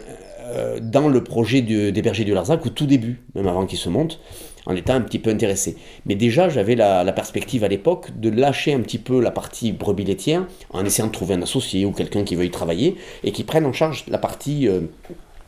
dans 0.83 1.09
le 1.09 1.23
projet 1.23 1.63
de, 1.63 1.89
des 1.89 2.03
bergers 2.03 2.25
du 2.25 2.35
Larzac 2.35 2.63
au 2.63 2.69
tout 2.69 2.85
début, 2.85 3.19
même 3.33 3.47
avant 3.47 3.65
qu'il 3.65 3.79
se 3.79 3.89
monte, 3.89 4.19
en 4.67 4.75
étant 4.75 4.93
un 4.93 5.01
petit 5.01 5.17
peu 5.17 5.31
intéressé. 5.31 5.75
Mais 6.05 6.13
déjà 6.13 6.47
j'avais 6.47 6.75
la, 6.75 7.11
perspective 7.11 7.63
à 7.63 7.67
l'époque 7.67 8.11
de 8.19 8.29
lâcher 8.29 8.71
un 8.71 8.81
petit 8.81 8.99
peu 8.99 9.19
la 9.19 9.31
partie 9.31 9.71
brebis 9.71 10.03
laitière 10.03 10.45
en 10.69 10.85
essayant 10.85 11.07
de 11.07 11.11
trouver 11.11 11.33
un 11.33 11.41
associé 11.41 11.85
ou 11.85 11.91
quelqu'un 11.91 12.23
qui 12.23 12.35
veuille 12.35 12.51
travailler 12.51 12.97
et 13.23 13.31
qui 13.31 13.43
prenne 13.43 13.65
en 13.65 13.73
charge 13.73 14.05
la 14.07 14.19
partie 14.19 14.69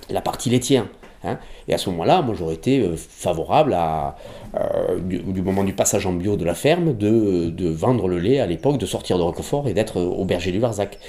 la 0.10 0.22
partie 0.22 0.50
laitière. 0.50 0.86
Hein. 1.24 1.40
Et 1.68 1.74
à 1.74 1.78
ce 1.78 1.90
moment-là, 1.90 2.22
moi 2.22 2.36
j'aurais 2.38 2.54
été 2.54 2.80
euh, 2.80 2.96
favorable 2.96 3.76
euh, 3.76 5.00
du, 5.00 5.42
moment 5.42 5.64
du 5.64 5.74
passage 5.74 6.06
en 6.06 6.14
bio 6.14 6.36
de 6.36 6.46
la 6.46 6.54
ferme, 6.54 6.96
de, 6.96 7.50
de 7.50 7.70
vendre 7.70 8.08
le 8.08 8.20
lait 8.20 8.40
à 8.40 8.46
l'époque, 8.46 8.78
de 8.78 8.86
sortir 8.86 9.18
de 9.18 9.24
Roquefort 9.24 9.68
et 9.68 9.74
d'être 9.74 10.00
au 10.00 10.26
berger 10.26 10.52
du 10.52 10.60
Larzac. 10.60 11.00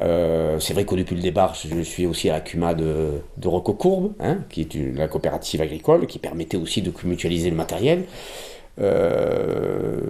Euh, 0.00 0.58
c'est 0.58 0.72
vrai 0.72 0.84
qu'au 0.84 0.96
depuis 0.96 1.14
le 1.14 1.22
départ, 1.22 1.54
je 1.54 1.82
suis 1.82 2.06
aussi 2.06 2.30
à 2.30 2.34
la 2.34 2.40
CUMA 2.40 2.74
de, 2.74 3.22
de 3.36 3.48
Rococourbe, 3.48 4.12
hein, 4.20 4.38
qui 4.48 4.62
est 4.62 4.74
une, 4.74 4.96
la 4.96 5.08
coopérative 5.08 5.60
agricole, 5.60 6.06
qui 6.06 6.18
permettait 6.18 6.56
aussi 6.56 6.82
de 6.82 6.92
mutualiser 7.04 7.50
le 7.50 7.56
matériel. 7.56 8.04
Euh, 8.80 10.00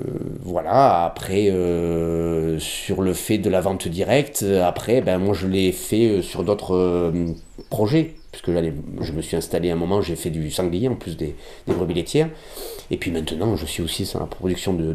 voilà, 0.41 1.05
après, 1.05 1.51
euh, 1.51 2.59
sur 2.59 3.03
le 3.03 3.13
fait 3.13 3.39
de 3.39 3.51
la 3.51 3.61
vente 3.61 3.89
directe, 3.89 4.45
après, 4.63 5.01
ben, 5.01 5.19
moi 5.19 5.35
je 5.35 5.47
l'ai 5.47 5.73
fait 5.73 6.23
sur 6.23 6.45
d'autres 6.45 7.13
projets, 7.71 8.15
puisque 8.33 8.51
je 8.51 9.13
me 9.13 9.21
suis 9.21 9.37
installé 9.37 9.71
à 9.71 9.75
un 9.75 9.77
moment, 9.77 10.01
j'ai 10.01 10.17
fait 10.17 10.31
du 10.31 10.51
sanglier 10.51 10.89
en 10.89 10.97
plus 10.97 11.17
des, 11.17 11.37
brebis 11.67 11.95
laitières. 11.95 12.31
Et 12.91 12.97
puis 12.97 13.11
maintenant, 13.11 13.57
je 13.57 13.67
suis 13.67 13.83
aussi 13.83 14.07
sur 14.07 14.21
la 14.21 14.27
production 14.27 14.73
de, 14.73 14.93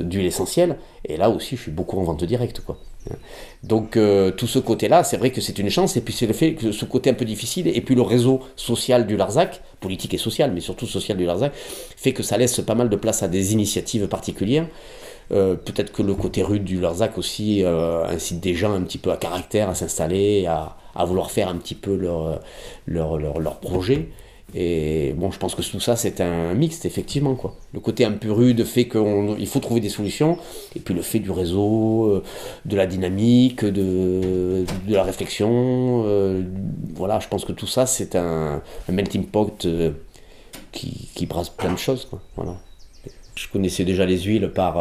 d'huile 0.00 0.26
essentielle, 0.26 0.78
et 1.04 1.18
là 1.18 1.28
aussi, 1.28 1.56
je 1.56 1.62
suis 1.62 1.70
beaucoup 1.70 1.98
en 1.98 2.04
vente 2.04 2.24
directe. 2.24 2.60
Quoi. 2.60 2.78
Donc 3.62 3.96
euh, 3.96 4.30
tout 4.30 4.46
ce 4.46 4.58
côté-là, 4.58 5.04
c'est 5.04 5.18
vrai 5.18 5.30
que 5.30 5.40
c'est 5.40 5.58
une 5.58 5.68
chance, 5.68 5.96
et 5.96 6.00
puis 6.00 6.14
c'est 6.14 6.26
le 6.26 6.32
fait 6.32 6.54
que 6.54 6.72
ce 6.72 6.84
côté 6.86 7.10
un 7.10 7.14
peu 7.14 7.26
difficile, 7.26 7.68
et 7.68 7.80
puis 7.82 7.94
le 7.94 8.02
réseau 8.02 8.40
social 8.56 9.06
du 9.06 9.16
Larzac, 9.16 9.60
politique 9.80 10.14
et 10.14 10.18
social, 10.18 10.52
mais 10.52 10.60
surtout 10.60 10.86
social 10.86 11.18
du 11.18 11.26
Larzac, 11.26 11.52
fait 11.54 12.12
que 12.12 12.22
ça 12.22 12.38
laisse 12.38 12.60
pas 12.60 12.74
mal 12.74 12.88
de 12.88 12.96
place 12.96 13.22
à 13.22 13.28
des 13.28 13.52
initiatives 13.52 14.08
particulières. 14.08 14.66
Euh, 15.32 15.54
peut-être 15.54 15.92
que 15.92 16.02
le 16.02 16.14
côté 16.14 16.42
rude 16.42 16.64
du 16.64 16.80
Larzac 16.80 17.16
aussi 17.16 17.64
euh, 17.64 18.04
incite 18.04 18.40
des 18.40 18.54
gens 18.54 18.74
un 18.74 18.82
petit 18.82 18.98
peu 18.98 19.10
à 19.10 19.16
caractère 19.16 19.70
à 19.70 19.74
s'installer, 19.74 20.46
à, 20.46 20.76
vouloir 21.06 21.30
faire 21.30 21.48
un 21.48 21.56
petit 21.56 21.74
peu 21.74 21.96
leur, 21.96 22.40
leur, 22.86 23.16
leur, 23.18 23.56
projet. 23.60 24.08
Et 24.54 25.14
bon, 25.16 25.30
je 25.30 25.38
pense 25.38 25.54
que 25.54 25.62
tout 25.62 25.80
ça, 25.80 25.96
c'est 25.96 26.20
un 26.20 26.52
mixte, 26.52 26.84
effectivement. 26.84 27.34
Quoi. 27.34 27.56
Le 27.72 27.80
côté 27.80 28.04
un 28.04 28.12
peu 28.12 28.30
rude 28.30 28.64
fait 28.64 28.86
qu'il 28.86 29.46
faut 29.46 29.60
trouver 29.60 29.80
des 29.80 29.88
solutions, 29.88 30.36
et 30.76 30.80
puis 30.80 30.92
le 30.92 31.00
fait 31.00 31.20
du 31.20 31.30
réseau, 31.30 32.04
euh, 32.10 32.22
de 32.66 32.76
la 32.76 32.86
dynamique, 32.86 33.64
de, 33.64 34.64
de 34.86 34.94
la 34.94 35.02
réflexion. 35.02 36.04
Voilà, 36.94 37.20
je 37.20 37.28
pense 37.28 37.46
que 37.46 37.52
tout 37.52 37.66
ça, 37.66 37.86
c'est 37.86 38.16
un, 38.16 38.60
melting 38.90 39.24
pot 39.24 39.66
qui, 40.72 41.08
qui, 41.14 41.24
brasse 41.24 41.48
plein 41.48 41.72
de 41.72 41.78
choses. 41.78 42.06
Voilà. 42.36 42.56
Je 43.34 43.48
connaissais 43.48 43.84
déjà 43.84 44.04
les 44.04 44.18
huiles 44.20 44.50
par, 44.54 44.74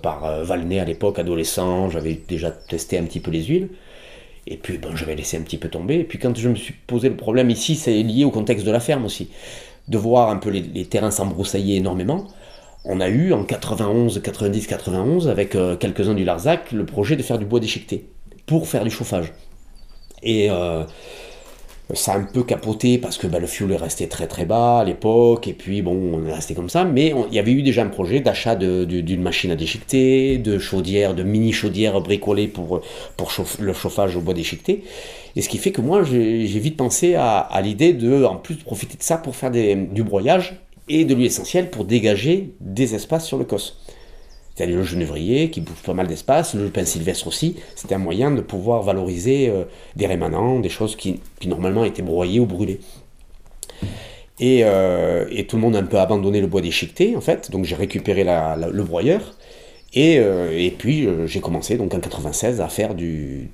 par 0.00 0.44
Valnay 0.44 0.80
à 0.80 0.84
l'époque, 0.84 1.18
adolescent, 1.18 1.88
j'avais 1.88 2.14
déjà 2.28 2.50
testé 2.50 2.98
un 2.98 3.04
petit 3.04 3.20
peu 3.20 3.30
les 3.30 3.44
huiles. 3.44 3.68
Et 4.46 4.56
puis 4.56 4.78
bon, 4.78 4.96
j'avais 4.96 5.14
laissé 5.14 5.36
un 5.36 5.42
petit 5.42 5.58
peu 5.58 5.68
tomber. 5.68 6.00
Et 6.00 6.04
puis 6.04 6.18
quand 6.18 6.36
je 6.36 6.48
me 6.48 6.54
suis 6.54 6.74
posé 6.86 7.08
le 7.08 7.16
problème 7.16 7.50
ici, 7.50 7.76
c'est 7.76 8.02
lié 8.02 8.24
au 8.24 8.30
contexte 8.30 8.66
de 8.66 8.70
la 8.70 8.80
ferme 8.80 9.04
aussi. 9.04 9.30
De 9.88 9.98
voir 9.98 10.30
un 10.30 10.36
peu 10.36 10.50
les, 10.50 10.84
terrains 10.86 11.10
s'embroussailler 11.10 11.76
énormément. 11.76 12.28
On 12.84 13.00
a 13.00 13.08
eu 13.08 13.32
en 13.32 13.44
91, 13.44 14.20
90, 14.20 14.66
91, 14.66 15.28
avec 15.28 15.54
euh, 15.54 15.76
quelques-uns 15.76 16.14
du 16.14 16.24
Larzac, 16.24 16.72
le 16.72 16.84
projet 16.84 17.14
de 17.14 17.22
faire 17.22 17.38
du 17.38 17.44
bois 17.44 17.60
déchiqueté 17.60 18.06
pour 18.46 18.66
faire 18.66 18.82
du 18.82 18.90
chauffage. 18.90 19.32
Et 20.24 20.50
euh, 20.50 20.82
ça 21.92 22.14
a 22.14 22.18
un 22.18 22.24
peu 22.24 22.42
capoté 22.42 22.98
parce 22.98 23.18
que 23.18 23.26
bah, 23.26 23.38
le 23.38 23.46
fuel 23.46 23.72
est 23.72 23.76
resté 23.76 24.08
très 24.08 24.26
très 24.26 24.44
bas 24.44 24.80
à 24.80 24.84
l'époque, 24.84 25.48
et 25.48 25.52
puis 25.52 25.82
bon, 25.82 25.96
on 26.14 26.26
est 26.26 26.32
resté 26.32 26.54
comme 26.54 26.68
ça, 26.68 26.84
mais 26.84 27.14
il 27.28 27.34
y 27.34 27.38
avait 27.38 27.52
eu 27.52 27.62
déjà 27.62 27.82
un 27.82 27.88
projet 27.88 28.20
d'achat 28.20 28.56
d'une 28.56 29.22
machine 29.22 29.50
à 29.50 29.56
déchiqueter, 29.56 30.38
de 30.38 30.58
chaudières, 30.58 31.14
de 31.14 31.22
mini 31.22 31.52
chaudières 31.52 32.00
bricolées 32.00 32.48
pour, 32.48 32.80
pour 33.16 33.32
le 33.58 33.72
chauffage 33.72 34.16
au 34.16 34.20
bois 34.20 34.34
déchiqueté. 34.34 34.84
Et 35.36 35.42
ce 35.42 35.48
qui 35.48 35.58
fait 35.58 35.72
que 35.72 35.80
moi, 35.80 36.02
j'ai 36.02 36.46
vite 36.46 36.76
pensé 36.76 37.14
à, 37.14 37.60
l'idée 37.62 37.92
de, 37.92 38.24
en 38.24 38.36
plus, 38.36 38.56
profiter 38.56 38.96
de 38.96 39.02
ça 39.02 39.16
pour 39.16 39.36
faire 39.36 39.50
du 39.50 40.02
broyage 40.02 40.60
et 40.88 41.04
de 41.04 41.14
l'huile 41.14 41.26
essentielle 41.26 41.70
pour 41.70 41.84
dégager 41.84 42.54
des 42.60 42.94
espaces 42.94 43.26
sur 43.26 43.38
le 43.38 43.44
cos. 43.44 43.74
C'est-à-dire 44.54 44.76
le 44.76 44.82
genévrier 44.82 45.50
qui 45.50 45.60
bouffe 45.60 45.82
pas 45.82 45.94
mal 45.94 46.06
d'espace, 46.06 46.54
le 46.54 46.68
pain 46.68 46.84
sylvestre 46.84 47.26
aussi. 47.26 47.56
C'était 47.74 47.94
un 47.94 47.98
moyen 47.98 48.30
de 48.30 48.42
pouvoir 48.42 48.82
valoriser 48.82 49.48
euh, 49.48 49.64
des 49.96 50.06
rémanents, 50.06 50.60
des 50.60 50.68
choses 50.68 50.94
qui, 50.96 51.20
normalement 51.46 51.84
étaient 51.84 52.02
broyées 52.02 52.40
ou 52.40 52.46
brûlées. 52.46 52.80
Euh, 54.40 55.26
et, 55.30 55.46
tout 55.46 55.56
le 55.56 55.62
monde 55.62 55.76
a 55.76 55.78
un 55.78 55.84
peu 55.84 55.98
abandonné 55.98 56.40
le 56.40 56.48
bois 56.48 56.60
déchiqueté, 56.60 57.16
en 57.16 57.20
fait. 57.20 57.50
Donc 57.50 57.64
j'ai 57.64 57.76
récupéré 57.76 58.24
le 58.24 58.82
broyeur. 58.82 59.36
Et, 59.94 60.18
euh, 60.18 60.70
puis 60.78 61.06
j'ai 61.26 61.40
commencé 61.40 61.76
donc 61.76 61.94
en 61.94 62.00
96 62.00 62.60
à 62.60 62.68
faire 62.68 62.94
du, 62.94 63.50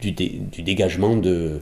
dégagement 0.00 1.16
de, 1.16 1.60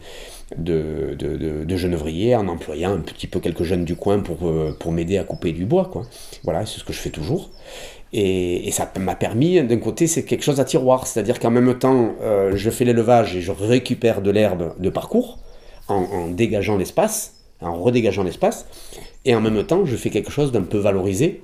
genévrier 1.68 2.34
en 2.36 2.48
employant 2.48 2.92
un 2.92 3.00
petit 3.00 3.26
peu 3.26 3.38
quelques 3.38 3.64
jeunes 3.64 3.84
du 3.84 3.96
coin 3.96 4.20
pour, 4.20 4.92
m'aider 4.92 5.18
à 5.18 5.24
couper 5.24 5.52
du 5.52 5.66
bois. 5.66 5.90
Voilà, 6.42 6.64
c'est 6.64 6.80
ce 6.80 6.84
que 6.84 6.92
je 6.92 6.98
fais 6.98 7.10
toujours. 7.10 7.50
Et, 8.12 8.70
ça 8.72 8.90
m'a 8.98 9.14
permis, 9.14 9.62
d'un 9.62 9.78
côté, 9.78 10.06
c'est 10.06 10.24
quelque 10.24 10.42
chose 10.42 10.60
à 10.60 10.64
tiroir, 10.64 11.06
c'est-à-dire 11.06 11.38
qu'en 11.38 11.50
même 11.50 11.78
temps, 11.78 12.14
euh, 12.22 12.52
je 12.56 12.70
fais 12.70 12.84
l'élevage 12.84 13.36
et 13.36 13.40
je 13.40 13.52
récupère 13.52 14.20
de 14.20 14.30
l'herbe 14.30 14.74
de 14.78 14.90
parcours 14.90 15.38
en, 15.88 16.28
dégageant 16.28 16.76
l'espace, 16.76 17.34
en 17.60 17.74
redégageant 17.80 18.22
l'espace, 18.22 18.66
et 19.24 19.34
en 19.34 19.40
même 19.40 19.64
temps, 19.64 19.84
je 19.84 19.96
fais 19.96 20.10
quelque 20.10 20.30
chose 20.30 20.52
d'un 20.52 20.62
peu 20.62 20.78
valorisé 20.78 21.42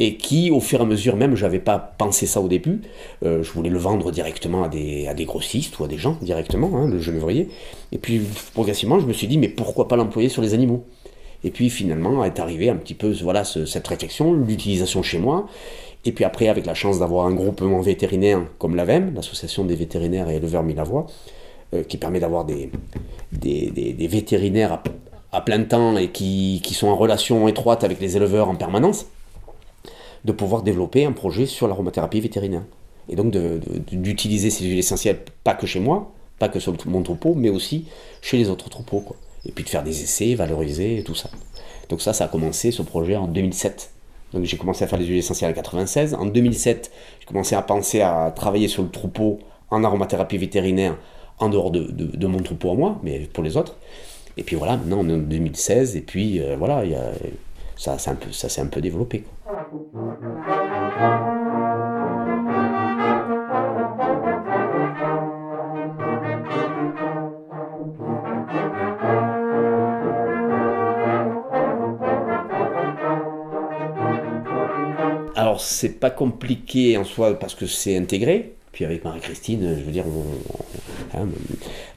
et 0.00 0.16
qui, 0.16 0.50
au 0.52 0.60
fur 0.60 0.78
et 0.78 0.82
à 0.82 0.86
mesure, 0.86 1.16
même, 1.16 1.34
je 1.34 1.44
n'avais 1.44 1.58
pas 1.58 1.78
pensé 1.78 2.26
ça 2.26 2.40
au 2.40 2.46
début, 2.46 2.82
euh, 3.24 3.42
je 3.42 3.50
voulais 3.50 3.70
le 3.70 3.78
vendre 3.78 4.12
directement 4.12 4.62
à 4.62 4.68
des, 4.68 5.08
à 5.08 5.14
des 5.14 5.24
grossistes 5.24 5.76
ou 5.80 5.84
à 5.84 5.88
des 5.88 5.98
gens 5.98 6.16
directement, 6.22 6.70
hein, 6.76 6.88
le 6.88 7.00
genévrier. 7.00 7.48
Et 7.90 7.98
puis, 7.98 8.22
progressivement, 8.54 9.00
je 9.00 9.06
me 9.06 9.12
suis 9.12 9.26
dit, 9.26 9.38
mais 9.38 9.48
pourquoi 9.48 9.88
pas 9.88 9.96
l'employer 9.96 10.28
sur 10.28 10.40
les 10.40 10.54
animaux? 10.54 10.84
Et 11.42 11.50
puis, 11.50 11.68
finalement, 11.70 12.24
est 12.24 12.38
arrivé 12.38 12.68
un 12.68 12.76
petit 12.76 12.94
peu 12.94 13.12
voilà, 13.22 13.44
cette 13.44 13.86
réflexion, 13.86 14.32
l'utilisation 14.32 15.02
chez 15.02 15.18
moi. 15.18 15.48
Et 16.08 16.12
puis 16.12 16.24
après, 16.24 16.48
avec 16.48 16.64
la 16.64 16.72
chance 16.72 17.00
d'avoir 17.00 17.26
un 17.26 17.34
groupement 17.34 17.82
vétérinaire 17.82 18.40
comme 18.56 18.76
l'AVEM, 18.76 19.12
l'Association 19.14 19.66
des 19.66 19.74
vétérinaires 19.74 20.30
et 20.30 20.36
éleveurs 20.36 20.62
Milavoie, 20.62 21.06
euh, 21.74 21.82
qui 21.82 21.98
permet 21.98 22.18
d'avoir 22.18 22.46
des, 22.46 22.70
vétérinaires 23.30 24.82
à, 25.32 25.40
plein 25.42 25.62
temps 25.64 25.98
et 25.98 26.08
qui, 26.08 26.62
sont 26.72 26.88
en 26.88 26.96
relation 26.96 27.46
étroite 27.46 27.84
avec 27.84 28.00
les 28.00 28.16
éleveurs 28.16 28.48
en 28.48 28.54
permanence, 28.54 29.04
de 30.24 30.32
pouvoir 30.32 30.62
développer 30.62 31.04
un 31.04 31.12
projet 31.12 31.44
sur 31.44 31.68
l'aromathérapie 31.68 32.22
vétérinaire. 32.22 32.64
Et 33.10 33.14
donc 33.14 33.36
d'utiliser 33.90 34.48
ces 34.48 34.64
huiles 34.64 34.78
essentielles, 34.78 35.18
pas 35.44 35.52
que 35.52 35.66
chez 35.66 35.78
moi, 35.78 36.10
pas 36.38 36.48
que 36.48 36.58
sur 36.58 36.74
mon 36.86 37.02
troupeau, 37.02 37.34
mais 37.34 37.50
aussi 37.50 37.84
chez 38.22 38.38
les 38.38 38.48
autres 38.48 38.70
troupeaux. 38.70 39.04
Et 39.44 39.52
puis 39.52 39.62
de 39.62 39.68
faire 39.68 39.84
des 39.84 40.02
essais, 40.02 40.34
valoriser, 40.34 41.02
tout 41.04 41.14
ça. 41.14 41.28
Donc 41.90 42.00
ça, 42.00 42.14
ça 42.14 42.24
a 42.24 42.28
commencé 42.28 42.70
ce 42.70 42.80
projet 42.80 43.16
en 43.16 43.28
2007. 43.28 43.90
Donc 44.32 44.44
j'ai 44.44 44.56
commencé 44.56 44.84
à 44.84 44.86
faire 44.86 44.98
des 44.98 45.06
huiles 45.06 45.18
essentielles 45.18 45.50
en 45.50 45.54
96. 45.54 46.14
En 46.14 46.26
2007, 46.26 46.90
j'ai 47.20 47.26
commencé 47.26 47.54
à 47.54 47.62
penser 47.62 48.00
à 48.00 48.32
travailler 48.34 48.68
sur 48.68 48.82
le 48.82 48.90
troupeau 48.90 49.38
en 49.70 49.84
aromathérapie 49.84 50.38
vétérinaire 50.38 50.96
en 51.38 51.48
dehors 51.48 51.70
de, 51.70 52.26
mon 52.26 52.38
troupeau 52.38 52.72
à 52.72 52.74
moi, 52.74 52.98
mais 53.02 53.20
pour 53.32 53.44
les 53.44 53.56
autres. 53.56 53.76
Et 54.36 54.42
puis 54.42 54.56
voilà, 54.56 54.76
maintenant 54.76 54.98
on 55.00 55.08
est 55.08 55.14
en 55.14 55.18
2016, 55.18 55.96
et 55.96 56.00
puis 56.00 56.40
euh, 56.40 56.56
voilà, 56.56 56.82
ça, 57.76 57.98
s'est 57.98 58.60
un 58.60 58.66
peu 58.66 58.80
développé. 58.80 59.24
C'est 75.68 76.00
pas 76.00 76.10
compliqué 76.10 76.96
en 76.96 77.04
soi 77.04 77.38
parce 77.38 77.54
que 77.54 77.66
c'est 77.66 77.96
intégré. 77.96 78.54
Puis 78.72 78.84
avec 78.84 79.02
Marie-Christine, 79.02 79.76
je 79.78 79.82
veux 79.82 79.90
dire, 79.90 80.04
hein, 81.14 81.26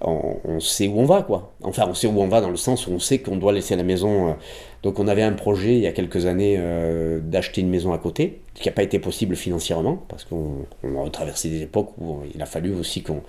on, 0.01 0.59
sait 0.59 0.87
où 0.87 0.99
on 0.99 1.05
va, 1.05 1.21
quoi. 1.21 1.53
Enfin, 1.63 1.85
on 1.87 1.93
sait 1.93 2.07
où 2.07 2.19
on 2.19 2.27
va 2.27 2.41
dans 2.41 2.49
le 2.49 2.55
sens 2.55 2.87
où 2.87 2.91
on 2.91 2.99
sait 2.99 3.19
qu'on 3.19 3.35
doit 3.35 3.51
laisser 3.51 3.75
la 3.75 3.83
maison. 3.83 4.29
Euh. 4.29 4.33
Donc, 4.81 4.97
on 4.97 5.07
avait 5.07 5.21
un 5.21 5.33
projet 5.33 5.75
il 5.75 5.81
y 5.81 5.87
a 5.87 5.91
quelques 5.91 6.25
années 6.25 6.55
euh, 6.57 7.19
d'acheter 7.19 7.61
une 7.61 7.69
maison 7.69 7.93
à 7.93 7.97
côté, 7.97 8.41
qui 8.55 8.67
n'a 8.67 8.71
pas 8.71 8.83
été 8.83 8.99
possible 8.99 9.35
financièrement, 9.35 10.03
parce 10.07 10.23
qu'on 10.23 10.65
a 11.05 11.09
traversé 11.09 11.49
des 11.49 11.61
époques 11.61 11.91
où 11.99 12.21
il 12.33 12.41
a 12.41 12.45
fallu 12.45 12.73
aussi 12.73 13.03
qu'on 13.03 13.21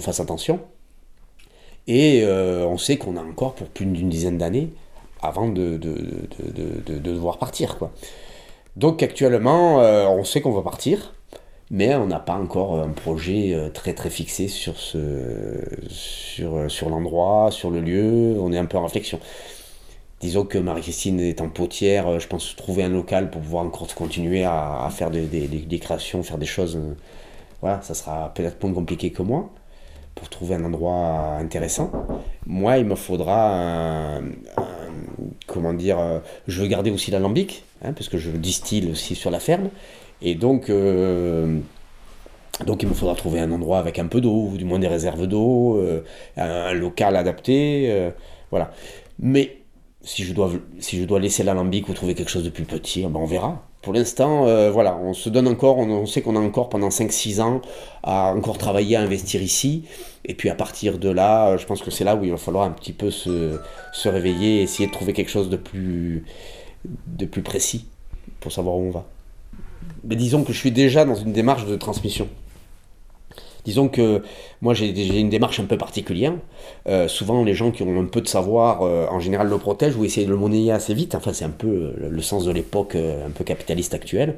fasse 0.00 0.20
attention. 0.20 0.60
Et 1.86 2.22
euh, 2.24 2.66
on 2.66 2.76
sait 2.76 2.96
qu'on 2.96 3.16
a 3.16 3.22
encore 3.22 3.54
pour 3.54 3.68
plus 3.68 3.86
d'une 3.86 4.08
dizaine 4.08 4.36
d'années 4.36 4.70
avant 5.22 5.48
de, 5.48 5.78
de, 5.78 5.96
de, 6.38 6.82
de, 6.84 6.98
devoir 6.98 7.38
partir. 7.38 7.78
Quoi. 7.78 7.92
Donc 8.76 9.02
actuellement, 9.02 9.80
euh, 9.80 10.06
on 10.06 10.24
sait 10.24 10.40
qu'on 10.40 10.52
va 10.52 10.62
partir, 10.62 11.14
mais 11.70 11.94
on 11.94 12.06
n'a 12.06 12.20
pas 12.20 12.34
encore 12.34 12.80
un 12.80 12.88
projet 12.88 13.52
euh, 13.54 13.68
très 13.68 13.92
très 13.94 14.10
fixé 14.10 14.48
sur, 14.48 14.74
sur, 14.78 16.70
sur 16.70 16.88
l'endroit, 16.90 17.50
sur 17.50 17.70
le 17.70 17.80
lieu. 17.80 18.36
On 18.40 18.52
est 18.52 18.58
un 18.58 18.66
peu 18.66 18.78
en 18.78 18.84
réflexion. 18.84 19.20
Disons 20.22 20.44
que 20.44 20.56
Marie-Christine 20.56 21.18
est 21.18 21.40
en 21.40 21.48
potière, 21.48 22.06
euh, 22.06 22.18
je 22.20 22.28
pense 22.28 22.54
trouver 22.54 22.84
un 22.84 22.88
local 22.90 23.28
pour 23.28 23.42
pouvoir 23.42 23.64
encore 23.64 23.92
continuer 23.92 24.44
à, 24.44 24.88
faire 24.92 25.10
des, 25.10 25.78
créations, 25.80 26.22
faire 26.22 26.38
des 26.38 26.46
choses. 26.46 26.78
Voilà, 27.60 27.82
ça 27.82 27.94
sera 27.94 28.32
peut-être 28.32 28.62
moins 28.62 28.72
compliqué 28.72 29.10
que 29.10 29.22
moi. 29.22 29.50
pour 30.14 30.28
trouver 30.28 30.54
un 30.54 30.64
endroit 30.64 31.36
intéressant. 31.40 31.90
Moi, 32.46 32.78
il 32.78 32.86
me 32.86 32.94
faudra 32.94 34.18
un, 34.18 34.22
comment 35.46 35.72
dire, 35.72 35.98
euh, 35.98 36.18
je 36.48 36.60
veux 36.60 36.68
garder 36.68 36.90
aussi 36.90 37.10
l'alambic, 37.10 37.64
hein, 37.84 37.92
parce 37.92 38.08
que 38.08 38.18
je 38.18 38.30
distille 38.30 38.90
aussi 38.90 39.14
sur 39.14 39.30
la 39.30 39.40
ferme. 39.40 39.70
Et 40.20 40.34
donc, 40.34 40.70
euh, 40.70 41.58
donc 42.66 42.82
il 42.82 42.88
me 42.88 42.94
faudra 42.94 43.14
trouver 43.14 43.40
un 43.40 43.50
endroit 43.50 43.78
avec 43.78 43.98
un 43.98 44.06
peu 44.06 44.20
d'eau, 44.20 44.48
ou 44.52 44.56
du 44.56 44.64
moins 44.64 44.78
des 44.78 44.88
réserves 44.88 45.26
d'eau, 45.26 45.78
euh, 45.78 46.02
un, 46.36 46.72
local 46.72 47.16
adapté, 47.16 48.12
voilà. 48.50 48.72
Mais 49.18 49.58
si 50.02 50.24
je 50.24 50.32
dois, 50.32 50.50
si 50.78 50.98
je 50.98 51.04
dois 51.04 51.20
laisser 51.20 51.42
l'alambic 51.42 51.88
ou 51.88 51.94
trouver 51.94 52.14
quelque 52.14 52.30
chose 52.30 52.44
de 52.44 52.50
plus 52.50 52.64
petit, 52.64 53.02
ben 53.02 53.16
on 53.16 53.26
verra. 53.26 53.66
Pour 53.82 53.92
l'instant, 53.92 54.44
voilà, 54.70 54.96
on 54.96 55.12
se 55.12 55.28
donne 55.28 55.48
encore, 55.48 55.78
on, 55.78 56.06
sait 56.06 56.22
qu'on 56.22 56.36
a 56.36 56.40
encore 56.40 56.68
pendant 56.68 56.88
5-6 56.88 57.40
ans 57.40 57.60
à 58.04 58.32
encore 58.32 58.56
travailler, 58.56 58.94
à 58.96 59.00
investir 59.00 59.42
ici. 59.42 59.84
Et 60.24 60.34
puis 60.34 60.48
à 60.50 60.54
partir 60.54 60.98
de 60.98 61.08
là, 61.08 61.56
je 61.56 61.66
pense 61.66 61.82
que 61.82 61.90
c'est 61.90 62.04
là 62.04 62.14
où 62.14 62.22
il 62.24 62.30
va 62.30 62.36
falloir 62.36 62.64
un 62.64 62.70
petit 62.70 62.92
peu 62.92 63.10
se, 63.10 63.58
se 63.92 64.08
réveiller, 64.08 64.62
essayer 64.62 64.86
de 64.86 64.92
trouver 64.92 65.12
quelque 65.12 65.30
chose 65.30 65.50
de 65.50 65.56
plus 65.56 66.22
précis 67.42 67.86
pour 68.38 68.52
savoir 68.52 68.76
où 68.76 68.82
on 68.82 68.90
va. 68.90 69.04
Mais 70.04 70.16
disons 70.16 70.44
que 70.44 70.52
je 70.52 70.58
suis 70.58 70.72
déjà 70.72 71.04
dans 71.04 71.14
une 71.14 71.32
démarche 71.32 71.66
de 71.66 71.76
transmission. 71.76 72.28
Disons 73.64 73.88
que 73.88 74.22
moi 74.60 74.74
j'ai 74.74 75.18
une 75.18 75.28
démarche 75.28 75.60
un 75.60 75.64
peu 75.64 75.78
particulière. 75.78 76.34
Euh, 76.88 77.06
souvent 77.08 77.44
les 77.44 77.54
gens 77.54 77.70
qui 77.70 77.82
ont 77.82 78.00
un 78.00 78.06
peu 78.06 78.20
de 78.20 78.28
savoir, 78.28 78.82
euh, 78.82 79.06
en 79.08 79.20
général 79.20 79.48
le 79.48 79.58
protègent 79.58 79.96
ou 79.96 80.04
essayent 80.04 80.26
de 80.26 80.30
le 80.30 80.36
monnayer 80.36 80.72
assez 80.72 80.94
vite. 80.94 81.14
Enfin 81.14 81.32
c'est 81.32 81.44
un 81.44 81.50
peu 81.50 81.68
euh, 81.68 82.08
le 82.10 82.22
sens 82.22 82.44
de 82.44 82.52
l'époque 82.52 82.96
un 82.96 83.30
peu 83.30 83.44
capitaliste 83.44 83.94
actuelle. 83.94 84.36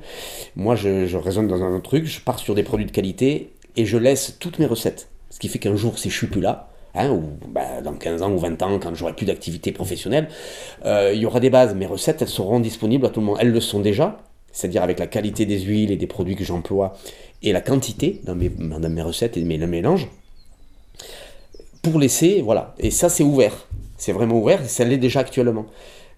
Moi 0.56 0.74
je, 0.76 1.16
raisonne 1.16 1.48
dans 1.48 1.62
un 1.62 1.80
truc, 1.80 2.04
je 2.04 2.20
pars 2.20 2.38
sur 2.38 2.54
des 2.54 2.62
produits 2.62 2.86
de 2.86 2.90
qualité 2.90 3.52
et 3.76 3.86
je 3.86 3.96
laisse 3.96 4.36
toutes 4.38 4.58
mes 4.58 4.66
recettes. 4.66 5.08
Ce 5.30 5.38
qui 5.38 5.48
fait 5.48 5.58
qu'un 5.58 5.76
jour, 5.76 5.98
si 5.98 6.10
je 6.10 6.16
suis 6.16 6.26
plus 6.26 6.40
là, 6.40 6.68
hein, 6.94 7.10
ou 7.10 7.22
bah, 7.48 7.80
dans 7.82 7.94
15 7.94 8.22
ans 8.22 8.30
ou 8.30 8.38
20 8.38 8.62
ans, 8.62 8.78
quand 8.78 8.94
j'aurai 8.94 9.14
plus 9.14 9.26
d'activité 9.26 9.72
professionnelle, 9.72 10.28
il 10.84 11.18
y 11.18 11.26
aura 11.26 11.40
des 11.40 11.50
bases. 11.50 11.74
Mes 11.74 11.86
recettes, 11.86 12.22
elles 12.22 12.28
seront 12.28 12.60
disponibles 12.60 13.06
à 13.06 13.08
tout 13.08 13.20
le 13.20 13.26
monde. 13.26 13.38
Elles 13.40 13.50
le 13.50 13.60
sont 13.60 13.80
déjà, 13.80 14.18
c'est-à-dire 14.54 14.82
avec 14.82 14.98
la 14.98 15.06
qualité 15.06 15.44
des 15.44 15.60
huiles 15.60 15.90
et 15.90 15.96
des 15.96 16.06
produits 16.06 16.36
que 16.36 16.44
j'emploie 16.44 16.96
et 17.42 17.52
la 17.52 17.60
quantité 17.60 18.22
dans 18.24 18.34
mes, 18.34 18.48
dans 18.48 18.88
mes 18.88 19.02
recettes 19.02 19.36
et 19.36 19.44
mes 19.44 19.58
mélanges, 19.58 20.08
pour 21.82 21.98
laisser, 21.98 22.40
voilà. 22.40 22.74
Et 22.78 22.90
ça, 22.90 23.10
c'est 23.10 23.24
ouvert. 23.24 23.68
C'est 23.98 24.12
vraiment 24.12 24.38
ouvert, 24.38 24.62
et 24.62 24.68
ça 24.68 24.84
l'est 24.84 24.96
déjà 24.96 25.20
actuellement. 25.20 25.66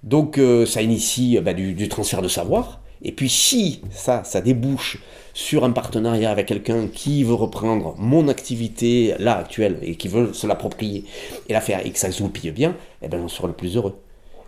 Donc, 0.04 0.38
euh, 0.38 0.64
ça 0.64 0.82
initie 0.82 1.40
bah, 1.40 1.54
du, 1.54 1.74
du 1.74 1.88
transfert 1.88 2.22
de 2.22 2.28
savoir. 2.28 2.80
Et 3.02 3.10
puis, 3.10 3.28
si 3.28 3.80
ça, 3.90 4.22
ça 4.22 4.40
débouche 4.40 4.98
sur 5.34 5.64
un 5.64 5.70
partenariat 5.70 6.30
avec 6.30 6.46
quelqu'un 6.46 6.86
qui 6.88 7.24
veut 7.24 7.34
reprendre 7.34 7.94
mon 7.98 8.28
activité 8.28 9.14
là 9.18 9.36
actuelle 9.36 9.78
et 9.82 9.96
qui 9.96 10.08
veut 10.08 10.32
se 10.32 10.46
l'approprier 10.46 11.04
et 11.48 11.52
la 11.52 11.60
faire 11.60 11.84
et 11.84 11.90
que 11.90 11.98
ça 11.98 12.10
se 12.10 12.22
bien, 12.50 12.74
eh 13.02 13.08
ben 13.08 13.20
j'en 13.20 13.28
serai 13.28 13.48
le 13.48 13.52
plus 13.52 13.76
heureux. 13.76 13.98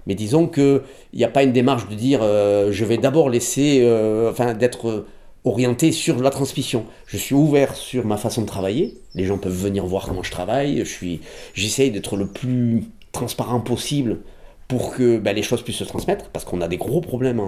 Mais 0.09 0.15
disons 0.15 0.49
qu'il 0.49 0.83
n'y 1.15 1.25
a 1.25 1.29
pas 1.29 1.43
une 1.45 1.53
démarche 1.53 1.89
de 1.89 1.95
dire 1.95 2.21
euh, 2.23 2.73
je 2.73 2.85
vais 2.85 2.99
d'abord 2.99 3.31
laisser, 3.31 3.81
euh, 3.83 4.31
enfin 4.31 4.55
d'être 4.55 5.07
orienté 5.45 5.93
sur 5.93 6.21
la 6.21 6.31
transmission. 6.31 6.87
Je 7.07 7.17
suis 7.17 7.35
ouvert 7.35 7.77
sur 7.77 8.05
ma 8.05 8.17
façon 8.17 8.43
de 8.43 8.47
travailler. 8.47 8.99
Les 9.15 9.25
gens 9.25 9.39
peuvent 9.39 9.53
venir 9.53 9.87
voir 9.87 10.07
comment 10.07 10.23
je 10.23 10.33
travaille. 10.33 10.79
Je 10.79 10.91
suis, 10.91 11.21
j'essaye 11.55 11.91
d'être 11.91 12.17
le 12.17 12.27
plus 12.27 12.85
transparent 13.13 13.61
possible 13.61 14.19
pour 14.67 14.95
que 14.95 15.19
ben, 15.19 15.35
les 15.35 15.43
choses 15.43 15.63
puissent 15.63 15.77
se 15.77 15.85
transmettre, 15.85 16.31
parce 16.31 16.45
qu'on 16.45 16.61
a 16.61 16.69
des 16.69 16.77
gros 16.77 17.01
problèmes 17.01 17.41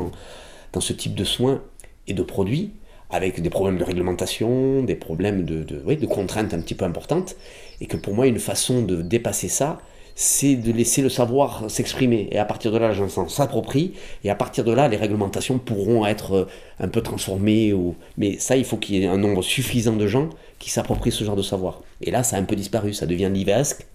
dans 0.72 0.80
ce 0.80 0.92
type 0.92 1.14
de 1.14 1.24
soins 1.24 1.62
et 2.06 2.14
de 2.14 2.22
produits 2.22 2.72
avec 3.10 3.42
des 3.42 3.50
problèmes 3.50 3.76
de 3.76 3.84
réglementation, 3.84 4.82
des 4.82 4.94
problèmes 4.94 5.44
de, 5.44 5.62
de, 5.64 6.06
contraintes 6.06 6.54
un 6.54 6.60
petit 6.60 6.74
peu 6.74 6.84
importantes, 6.84 7.36
et 7.80 7.86
que 7.86 7.96
pour 7.96 8.14
moi, 8.14 8.26
une 8.26 8.38
façon 8.38 8.82
de 8.82 9.02
dépasser 9.02 9.48
ça, 9.48 9.80
c'est 10.22 10.56
de 10.56 10.70
laisser 10.72 11.02
le 11.02 11.08
savoir 11.08 11.70
s'exprimer. 11.70 12.28
Et 12.30 12.38
à 12.38 12.44
partir 12.44 12.72
de 12.72 12.78
là, 12.78 12.92
l'instant 12.92 13.28
s'approprie, 13.28 13.94
et 14.22 14.30
à 14.30 14.34
partir 14.34 14.64
de 14.64 14.72
là, 14.72 14.88
les 14.88 14.96
réglementations 14.96 15.58
pourront 15.58 16.04
être 16.06 16.32
euh, 16.34 16.44
un 16.78 16.88
peu 16.88 17.00
transformées. 17.00 17.74
Mais 18.18 18.38
ça, 18.38 18.56
il 18.56 18.64
faut 18.64 18.76
qu'il 18.76 18.96
y 18.96 19.02
ait 19.02 19.06
un 19.06 19.18
nombre 19.18 19.42
suffisant 19.42 19.96
de 19.96 20.06
gens 20.06 20.28
qui 20.58 20.70
s'approprient 20.70 21.12
ce 21.12 21.24
genre 21.24 21.36
de 21.36 21.42
savoir. 21.42 21.80
Et 22.02 22.10
là, 22.10 22.22
ça 22.22 22.36
a 22.36 22.38
un 22.38 22.44
peu 22.44 22.56
disparu, 22.56 22.92
ça 22.92 23.06
devient 23.06 23.30
livesque 23.32 23.86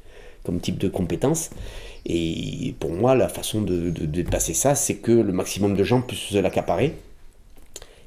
comme 0.44 0.60
type 0.60 0.78
de 0.78 0.88
compétence. 0.88 1.50
Et 2.06 2.76
pour 2.80 2.92
moi, 2.92 3.16
la 3.16 3.28
façon 3.28 3.62
de, 3.62 3.90
de 3.90 4.06
dépasser 4.06 4.54
ça, 4.54 4.76
c'est 4.76 4.96
que 4.96 5.12
le 5.12 5.34
maximum 5.34 5.76
de 5.76 5.84
gens 5.84 6.02
puissent 6.02 6.20
se 6.20 6.38
l'accaparer 6.38 6.94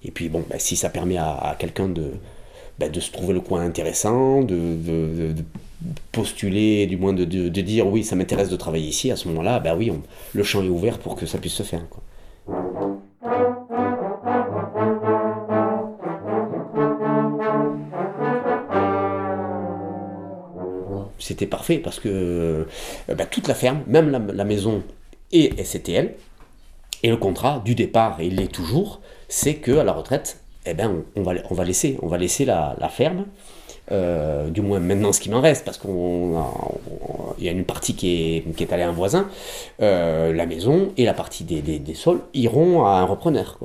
et 0.05 0.11
puis 0.11 0.29
bon, 0.29 0.45
bah, 0.49 0.59
si 0.59 0.77
ça 0.77 0.91
permet 0.91 1.17
à, 1.17 1.57
quelqu'un 1.59 1.93
bah, 2.79 2.89
de 2.89 3.01
se 3.01 3.11
trouver 3.11 3.35
le 3.35 3.41
coin 3.41 3.63
intéressant, 3.63 4.43
de, 4.43 5.35
postuler, 6.13 6.87
du 6.87 6.97
moins 6.97 7.13
de, 7.13 7.25
dire 7.25 7.87
oui, 7.87 8.05
ça 8.05 8.17
m'intéresse 8.17 8.49
de 8.49 8.57
travailler 8.57 8.89
ici, 8.89 9.11
à 9.11 9.17
ce 9.17 9.29
moment-là, 9.29 9.61
bah 9.61 9.75
oui, 9.77 9.93
le 10.33 10.43
champ 10.43 10.63
est 10.63 10.69
ouvert 10.69 10.99
pour 10.99 11.17
que 11.17 11.27
ça 11.27 11.39
puisse 11.39 11.55
se 11.55 11.63
faire. 11.63 11.83
C'était 21.19 21.47
parfait 21.47 21.79
parce 21.79 22.01
que 22.01 22.09
euh, 22.09 22.65
bah, 23.15 23.27
toute 23.27 23.49
la 23.49 23.55
ferme, 23.55 23.83
même 23.87 24.11
la, 24.11 24.45
maison 24.45 24.83
et 25.31 25.53
SCTL, 25.63 26.15
et 27.03 27.11
le 27.11 27.17
contrat 27.17 27.61
du 27.65 27.75
départ, 27.75 28.23
il 28.23 28.37
l'est 28.37 28.51
toujours, 28.51 29.01
c'est 29.29 29.57
que 29.57 29.77
à 29.79 29.85
la 29.85 29.93
retraite, 29.93 30.41
eh 30.65 30.75
ben, 30.75 31.03
on 31.17 31.23
va 31.23 31.65
laisser 31.65 32.45
la, 32.45 32.89
ferme. 32.91 33.27
Euh, 33.91 34.51
du 34.51 34.61
moins 34.61 34.81
maintenant 34.81 35.13
ce 35.13 35.21
qui 35.21 35.31
m'en 35.31 35.41
reste, 35.41 35.65
parce 35.65 35.79
qu'il 35.79 35.91
y 37.39 37.49
a 37.49 37.53
une 37.53 37.65
partie 37.65 37.95
qui 37.95 38.45
est, 38.59 38.73
allée 38.73 38.83
à 38.83 38.89
un 38.89 38.93
voisin, 38.93 39.29
euh, 39.81 40.33
la 40.33 40.45
maison 40.45 40.93
et 40.97 41.05
la 41.05 41.15
partie 41.15 41.45
des, 41.45 41.95
sols 41.95 42.21
iront 42.35 42.85
à 42.85 42.99
un 42.99 43.05
repreneur. 43.05 43.59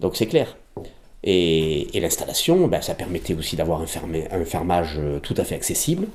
Donc 0.00 0.16
c'est 0.16 0.26
clair. 0.26 0.56
Et, 1.22 1.88
l'installation, 2.00 2.66
ben, 2.68 2.82
ça 2.82 2.94
permettait 2.94 3.34
aussi 3.34 3.56
d'avoir 3.56 3.80
un, 3.80 3.86
un 4.30 4.44
fermage 4.44 5.00
tout 5.22 5.34
à 5.36 5.44
fait 5.44 5.54
accessible, 5.54 6.06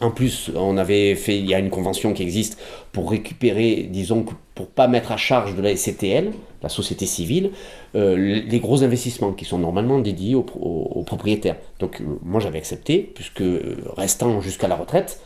en 0.00 0.10
plus, 0.10 0.50
on 0.54 0.76
avait 0.76 1.14
fait, 1.14 1.38
il 1.38 1.46
y 1.46 1.54
a 1.54 1.58
une 1.58 1.70
convention 1.70 2.12
qui 2.12 2.22
existe 2.22 2.58
pour 2.92 3.10
récupérer, 3.10 3.88
disons, 3.90 4.26
pour 4.54 4.66
pas 4.66 4.88
mettre 4.88 5.10
à 5.10 5.16
charge 5.16 5.56
de 5.56 5.62
la 5.62 5.74
SCTL, 5.74 6.32
la 6.62 6.68
société 6.68 7.06
civile, 7.06 7.50
euh, 7.94 8.14
les 8.16 8.60
gros 8.60 8.82
investissements 8.82 9.32
qui 9.32 9.46
sont 9.46 9.58
normalement 9.58 9.98
dédiés 9.98 10.34
aux, 10.34 11.02
propriétaires. 11.06 11.56
Donc, 11.78 12.00
euh, 12.00 12.04
moi, 12.22 12.40
j'avais 12.40 12.58
accepté, 12.58 13.10
puisque 13.14 13.40
euh, 13.40 13.76
restant 13.96 14.40
jusqu'à 14.42 14.68
la 14.68 14.76
retraite, 14.76 15.20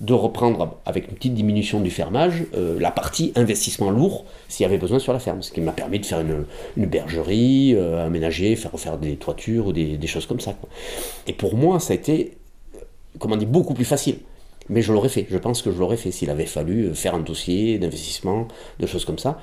de 0.00 0.14
reprendre 0.14 0.78
avec 0.86 1.08
une 1.08 1.14
petite 1.14 1.34
diminution 1.34 1.78
du 1.78 1.88
fermage 1.88 2.46
la 2.52 2.90
partie 2.90 3.32
investissement 3.36 3.92
lourd 3.92 4.24
s'il 4.48 4.64
y 4.64 4.66
avait 4.66 4.76
besoin 4.76 4.98
sur 4.98 5.12
la 5.12 5.20
ferme, 5.20 5.40
ce 5.40 5.52
qui 5.52 5.60
m'a 5.60 5.70
permis 5.70 6.00
de 6.00 6.04
faire 6.04 6.18
une, 6.20 6.86
bergerie, 6.86 7.76
aménager, 7.78 8.56
faire 8.56 8.72
refaire 8.72 8.98
des 8.98 9.14
toitures 9.14 9.68
ou 9.68 9.72
des, 9.72 9.96
des 9.96 10.06
choses 10.08 10.26
comme 10.26 10.40
ça. 10.40 10.54
Et 11.28 11.32
pour 11.32 11.54
moi, 11.54 11.78
ça 11.78 11.92
a 11.92 11.96
été 11.96 12.32
comment 13.18 13.36
dire, 13.36 13.48
beaucoup 13.48 13.74
plus 13.74 13.84
facile. 13.84 14.18
Mais 14.68 14.82
je 14.82 14.92
l'aurais 14.92 15.08
fait, 15.08 15.26
je 15.30 15.38
pense 15.38 15.62
que 15.62 15.70
je 15.70 15.78
l'aurais 15.78 15.96
fait 15.96 16.10
s'il 16.10 16.30
avait 16.30 16.46
fallu 16.46 16.86
euh, 16.86 16.94
faire 16.94 17.14
un 17.14 17.20
dossier 17.20 17.78
d'investissement, 17.78 18.48
de 18.80 18.86
choses 18.86 19.04
comme 19.04 19.18
ça. 19.18 19.38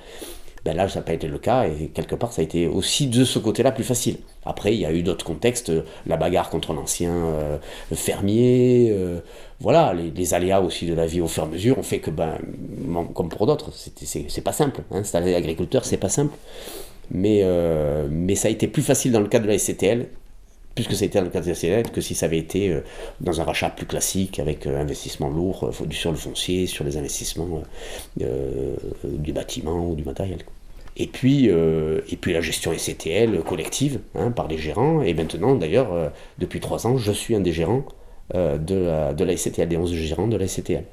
Ben 0.63 0.75
là, 0.75 0.87
ça 0.87 0.99
n'a 0.99 1.05
pas 1.05 1.13
été 1.13 1.27
le 1.27 1.39
cas 1.39 1.65
et 1.65 1.87
quelque 1.87 2.13
part, 2.13 2.31
ça 2.33 2.41
a 2.41 2.43
été 2.43 2.67
aussi 2.67 3.07
de 3.07 3.23
ce 3.23 3.39
côté-là 3.39 3.71
plus 3.71 3.83
facile. 3.83 4.17
Après, 4.45 4.73
il 4.73 4.79
y 4.79 4.85
a 4.85 4.91
eu 4.91 5.01
d'autres 5.01 5.25
contextes, 5.25 5.71
la 6.05 6.17
bagarre 6.17 6.51
contre 6.51 6.73
l'ancien 6.73 7.11
euh, 7.11 7.57
fermier, 7.93 8.89
euh, 8.91 9.21
voilà, 9.59 9.93
les, 9.93 10.33
aléas 10.35 10.61
aussi 10.61 10.85
de 10.85 10.93
la 10.93 11.07
vie 11.07 11.19
au 11.19 11.27
fur 11.27 11.43
et 11.43 11.45
à 11.47 11.49
mesure 11.49 11.79
ont 11.79 11.83
fait 11.83 11.99
que, 11.99 12.11
ben, 12.11 12.37
comme 13.15 13.29
pour 13.29 13.47
d'autres, 13.47 13.71
c'est 13.73 14.43
pas 14.43 14.53
simple. 14.53 14.81
Hein, 14.91 14.97
installer 14.97 15.33
agriculteur, 15.33 15.83
c'est 15.83 15.97
pas 15.97 16.09
simple. 16.09 16.35
Mais, 17.09 17.43
mais 18.09 18.35
ça 18.35 18.47
a 18.47 18.51
été 18.51 18.67
plus 18.67 18.83
facile 18.83 19.11
dans 19.11 19.19
le 19.19 19.27
cas 19.27 19.39
de 19.39 19.47
la 19.47 19.57
SCTL 19.57 20.07
puisque 20.75 20.93
c'était 20.93 21.21
le 21.21 21.29
cas 21.29 21.41
de 21.41 21.89
que 21.89 22.01
si 22.01 22.15
ça 22.15 22.27
avait 22.27 22.37
été 22.37 22.69
euh, 22.69 22.81
dans 23.19 23.41
un 23.41 23.43
rachat 23.43 23.69
plus 23.69 23.85
classique 23.85 24.39
avec 24.39 24.65
euh, 24.65 24.79
investissement 24.79 25.29
lourd 25.29 25.65
euh, 25.65 25.91
sur 25.91 26.11
le 26.11 26.17
foncier, 26.17 26.67
sur 26.67 26.83
les 26.85 26.97
investissements 26.97 27.63
du 28.17 29.33
bâtiment 29.33 29.89
ou 29.89 29.95
du 29.95 30.03
matériel. 30.03 30.39
Et 30.97 31.07
puis, 31.07 31.45
et 31.45 32.17
puis 32.19 32.33
la 32.33 32.41
gestion 32.41 32.77
SCTL 32.77 33.41
collective 33.43 33.99
hein, 34.13 34.31
par 34.31 34.47
les 34.47 34.57
gérants. 34.57 35.01
Et 35.01 35.13
maintenant, 35.13 35.55
d'ailleurs, 35.55 36.11
depuis 36.37 36.59
trois 36.59 36.85
ans, 36.85 36.97
je 36.97 37.11
suis 37.11 37.33
un 37.33 37.39
des 37.39 37.53
gérants 37.53 37.85
de, 38.33 38.75
la, 38.75 39.13
de 39.13 39.23
la 39.23 39.37
SCTL, 39.37 39.69
des 39.69 39.77
11 39.77 39.93
gérants 39.93 40.27
de 40.27 40.35
la 40.35 40.47
SCTL. 40.47 40.83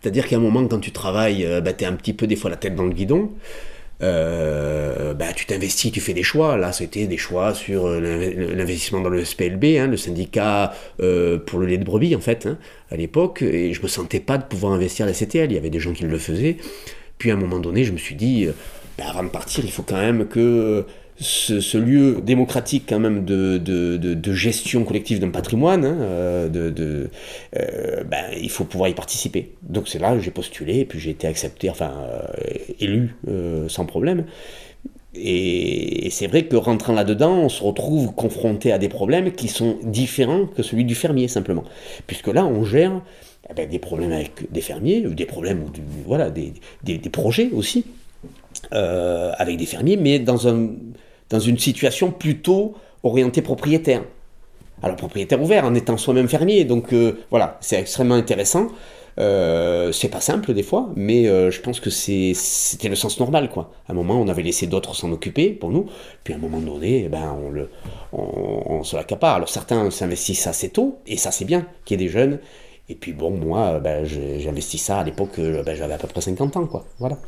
C'est-à-dire 0.00 0.28
qu'à 0.28 0.36
un 0.36 0.40
moment, 0.40 0.66
quand 0.68 0.78
tu 0.78 0.92
travailles, 0.92 1.46
bah, 1.62 1.72
tu 1.72 1.84
es 1.84 1.86
un 1.86 1.94
petit 1.94 2.12
peu 2.12 2.26
des 2.26 2.36
fois 2.36 2.48
la 2.48 2.56
tête 2.56 2.76
dans 2.76 2.84
le 2.84 2.92
guidon. 2.92 3.30
Euh, 4.02 5.14
bah, 5.14 5.32
tu 5.34 5.46
t'investis, 5.46 5.92
tu 5.92 6.00
fais 6.00 6.14
des 6.14 6.22
choix. 6.22 6.56
Là, 6.56 6.72
c'était 6.72 7.06
des 7.06 7.16
choix 7.16 7.54
sur 7.54 7.86
euh, 7.86 8.00
l'investissement 8.54 9.00
dans 9.00 9.08
le 9.08 9.24
SPLB, 9.24 9.78
hein, 9.78 9.86
le 9.86 9.96
syndicat 9.96 10.72
euh, 11.00 11.38
pour 11.38 11.58
le 11.58 11.66
lait 11.66 11.78
de 11.78 11.84
brebis, 11.84 12.16
en 12.16 12.20
fait, 12.20 12.46
hein, 12.46 12.58
à 12.90 12.96
l'époque. 12.96 13.42
Et 13.42 13.72
je 13.72 13.82
me 13.82 13.88
sentais 13.88 14.20
pas 14.20 14.38
de 14.38 14.44
pouvoir 14.44 14.72
investir 14.72 15.06
la 15.06 15.12
CTL. 15.12 15.50
Il 15.50 15.54
y 15.54 15.58
avait 15.58 15.70
des 15.70 15.80
gens 15.80 15.92
qui 15.92 16.04
le 16.04 16.18
faisaient. 16.18 16.56
Puis 17.18 17.30
à 17.30 17.34
un 17.34 17.36
moment 17.36 17.60
donné, 17.60 17.84
je 17.84 17.92
me 17.92 17.98
suis 17.98 18.16
dit, 18.16 18.48
bah, 18.98 19.04
avant 19.08 19.22
de 19.22 19.28
partir, 19.28 19.64
il 19.64 19.70
faut 19.70 19.84
quand 19.84 20.00
même 20.00 20.26
que 20.26 20.84
ce, 21.20 21.78
lieu 21.78 22.20
démocratique 22.22 22.84
quand 22.88 22.98
même 22.98 23.24
de, 23.24 23.58
de, 23.58 24.32
gestion 24.32 24.84
collective 24.84 25.20
d'un 25.20 25.30
patrimoine, 25.30 25.84
hein, 25.84 25.96
euh, 26.00 26.48
de, 26.48 27.10
euh, 27.56 28.04
ben, 28.04 28.24
il 28.40 28.50
faut 28.50 28.64
pouvoir 28.64 28.88
y 28.88 28.94
participer. 28.94 29.52
Donc 29.62 29.88
c'est 29.88 29.98
là 29.98 30.14
que 30.14 30.20
j'ai 30.20 30.30
postulé, 30.30 30.80
et 30.80 30.84
puis 30.84 30.98
j'ai 30.98 31.10
été 31.10 31.26
accepté, 31.26 31.70
enfin 31.70 31.92
euh, 32.08 32.22
élu 32.80 33.14
sans 33.68 33.86
problème. 33.86 34.24
Et, 35.14 36.08
c'est 36.10 36.26
vrai 36.26 36.44
que 36.44 36.56
rentrant 36.56 36.94
là-dedans, 36.94 37.34
on 37.34 37.48
se 37.48 37.62
retrouve 37.62 38.14
confronté 38.14 38.72
à 38.72 38.78
des 38.78 38.88
problèmes 38.88 39.32
qui 39.32 39.48
sont 39.48 39.78
différents 39.82 40.46
que 40.46 40.62
celui 40.62 40.84
du 40.84 40.94
fermier 40.94 41.28
simplement. 41.28 41.64
Puisque 42.06 42.28
là, 42.28 42.46
on 42.46 42.64
gère 42.64 43.02
eh 43.50 43.54
ben, 43.54 43.68
des 43.68 43.78
problèmes 43.78 44.12
avec 44.12 44.50
des 44.50 44.62
fermiers, 44.62 45.02
des 45.02 45.26
problèmes, 45.26 45.64
voilà, 46.06 46.30
des, 46.30 46.54
des 46.82 46.98
projets 47.10 47.50
aussi. 47.52 47.84
avec 48.70 49.58
des 49.58 49.66
fermiers, 49.66 49.98
mais 49.98 50.18
dans 50.18 50.48
un, 50.48 50.70
dans 51.32 51.40
une 51.40 51.58
situation 51.58 52.12
plutôt 52.12 52.74
orientée 53.02 53.42
propriétaire. 53.42 54.02
Alors 54.82 54.96
propriétaire 54.96 55.40
ouvert 55.40 55.64
en 55.64 55.74
étant 55.74 55.96
soi-même 55.96 56.28
fermier, 56.28 56.64
donc 56.64 56.92
euh, 56.92 57.24
voilà, 57.30 57.58
c'est 57.60 57.80
extrêmement 57.80 58.14
intéressant. 58.14 58.68
Euh, 59.18 59.92
c'est 59.92 60.08
pas 60.08 60.20
simple 60.20 60.54
des 60.54 60.62
fois, 60.62 60.90
mais 60.96 61.28
euh, 61.28 61.50
je 61.50 61.60
pense 61.60 61.80
que 61.80 61.90
c'était 61.90 62.88
le 62.88 62.94
sens 62.94 63.18
normal 63.18 63.48
quoi. 63.48 63.72
À 63.88 63.92
un 63.92 63.94
moment, 63.94 64.20
on 64.20 64.28
avait 64.28 64.42
laissé 64.42 64.66
d'autres 64.66 64.94
s'en 64.94 65.10
occuper 65.12 65.50
pour 65.50 65.70
nous, 65.70 65.86
puis 66.22 66.34
à 66.34 66.36
un 66.36 66.40
moment 66.40 66.60
donné, 66.60 67.04
eh 67.06 67.08
ben 67.08 67.34
on 67.42 67.50
le, 67.50 67.70
on, 68.12 68.82
se 68.84 68.96
l'accapare. 68.96 69.36
Alors 69.36 69.48
certains 69.48 69.90
s'investissent 69.90 70.46
assez 70.46 70.68
tôt, 70.68 70.98
et 71.06 71.16
ça 71.16 71.30
c'est 71.30 71.44
bien 71.44 71.66
qu'il 71.84 72.00
y 72.00 72.04
ait 72.04 72.06
des 72.06 72.12
jeunes. 72.12 72.40
Et 72.88 72.94
puis 72.94 73.12
bon, 73.12 73.30
moi, 73.30 73.78
ben, 73.78 74.04
j'ai 74.04 74.46
investi 74.48 74.76
ça 74.76 74.98
à 74.98 75.04
l'époque, 75.04 75.38
ben, 75.38 75.74
j'avais 75.74 75.94
à 75.94 75.98
peu 75.98 76.08
près 76.08 76.20
50 76.20 76.56
ans 76.56 76.66
quoi. 76.66 76.84
Voilà. 76.98 77.18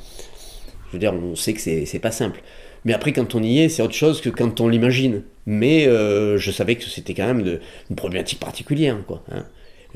Je 0.89 0.93
veux 0.93 0.99
dire, 0.99 1.15
on 1.15 1.37
sait 1.37 1.55
que 1.55 1.61
c'est 1.61 1.99
pas 2.01 2.11
simple. 2.11 2.43
Mais 2.85 2.93
après, 2.93 3.13
quand 3.13 3.35
on 3.35 3.43
y 3.43 3.61
est, 3.61 3.69
c'est 3.69 3.83
autre 3.83 3.95
chose 3.95 4.21
que 4.21 4.29
quand 4.29 4.61
on 4.61 4.69
l'imagine. 4.69 5.23
Mais 5.47 5.87
euh, 5.87 6.39
je 6.39 6.51
savais 6.51 6.77
que 6.77 6.85
c'était 6.85 7.15
quand 7.15 7.27
même 7.27 7.59
une 7.91 7.97
problématique 7.97 8.41
particulière, 8.41 8.99
quoi. 9.07 9.23
Hein. 9.31 9.45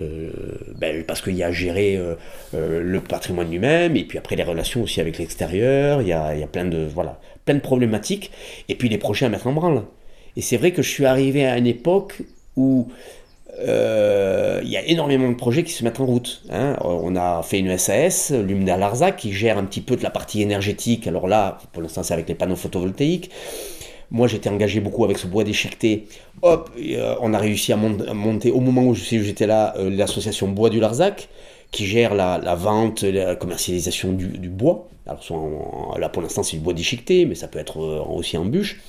Euh, 0.00 0.30
ben, 0.76 1.02
parce 1.04 1.20
qu'il 1.20 1.34
y 1.34 1.42
a 1.42 1.48
à 1.48 1.52
gérer 1.52 1.96
euh, 1.96 2.14
le 2.52 3.00
patrimoine 3.00 3.50
lui-même, 3.50 3.96
et 3.96 4.04
puis 4.04 4.16
après 4.16 4.36
les 4.36 4.44
relations 4.44 4.82
aussi 4.82 5.00
avec 5.00 5.18
l'extérieur, 5.18 6.02
il 6.02 6.06
y 6.06 6.10
y 6.10 6.12
a 6.12 6.46
plein, 6.46 6.66
de, 6.66 6.86
voilà, 6.86 7.20
plein 7.44 7.54
de 7.54 7.60
problématiques, 7.60 8.30
et 8.68 8.76
puis 8.76 8.88
les 8.88 8.98
projets 8.98 9.26
à 9.26 9.28
mettre 9.28 9.48
en 9.48 9.52
branle. 9.52 9.82
Et 10.36 10.40
c'est 10.40 10.56
vrai 10.56 10.70
que 10.70 10.82
je 10.82 10.88
suis 10.88 11.04
arrivé 11.04 11.44
à 11.46 11.58
une 11.58 11.66
époque 11.66 12.22
où 12.56 12.88
il 13.60 14.68
y 14.68 14.76
a 14.76 14.86
énormément 14.86 15.28
de 15.28 15.34
projets 15.34 15.64
qui 15.64 15.72
se 15.72 15.84
mettent 15.84 16.00
en 16.00 16.06
route. 16.06 16.42
Hein. 16.50 16.76
On 16.80 17.16
a 17.16 17.42
fait 17.42 17.58
une 17.58 17.76
SAS, 17.78 18.30
l'UMDA 18.30 18.76
Larzac, 18.76 19.16
qui 19.16 19.32
gère 19.32 19.58
un 19.58 19.64
petit 19.64 19.80
peu 19.80 19.96
de 19.96 20.02
la 20.02 20.10
partie 20.10 20.42
énergétique. 20.42 21.06
Alors 21.06 21.26
là, 21.26 21.58
pour 21.72 21.82
l'instant, 21.82 22.02
c'est 22.02 22.14
avec 22.14 22.28
les 22.28 22.34
panneaux 22.34 22.56
photovoltaïques. 22.56 23.30
Moi, 24.10 24.26
j'étais 24.26 24.48
engagé 24.48 24.80
beaucoup 24.80 25.04
avec 25.04 25.18
ce 25.18 25.26
bois 25.26 25.44
déchiqueté. 25.44 26.06
Hop, 26.42 26.70
euh, 26.78 27.14
on 27.20 27.34
a 27.34 27.38
réussi 27.38 27.72
à, 27.72 27.76
monter, 27.76 28.50
au 28.50 28.60
moment 28.60 28.84
où 28.84 28.94
j'étais 28.94 29.46
là, 29.46 29.74
euh, 29.76 29.90
l'association 29.90 30.48
Bois 30.48 30.70
du 30.70 30.80
Larzac, 30.80 31.28
qui 31.70 31.84
gère 31.84 32.14
la, 32.14 32.54
vente, 32.54 33.02
la 33.02 33.36
commercialisation 33.36 34.12
du, 34.12 34.48
bois. 34.48 34.88
Alors, 35.06 35.96
là, 35.98 36.08
pour 36.08 36.22
l'instant, 36.22 36.42
c'est 36.42 36.56
du 36.56 36.62
bois 36.62 36.72
déchiqueté, 36.72 37.26
mais 37.26 37.34
ça 37.34 37.48
peut 37.48 37.58
être 37.58 37.78
aussi 37.78 38.38
en 38.38 38.46
bûche. 38.46 38.80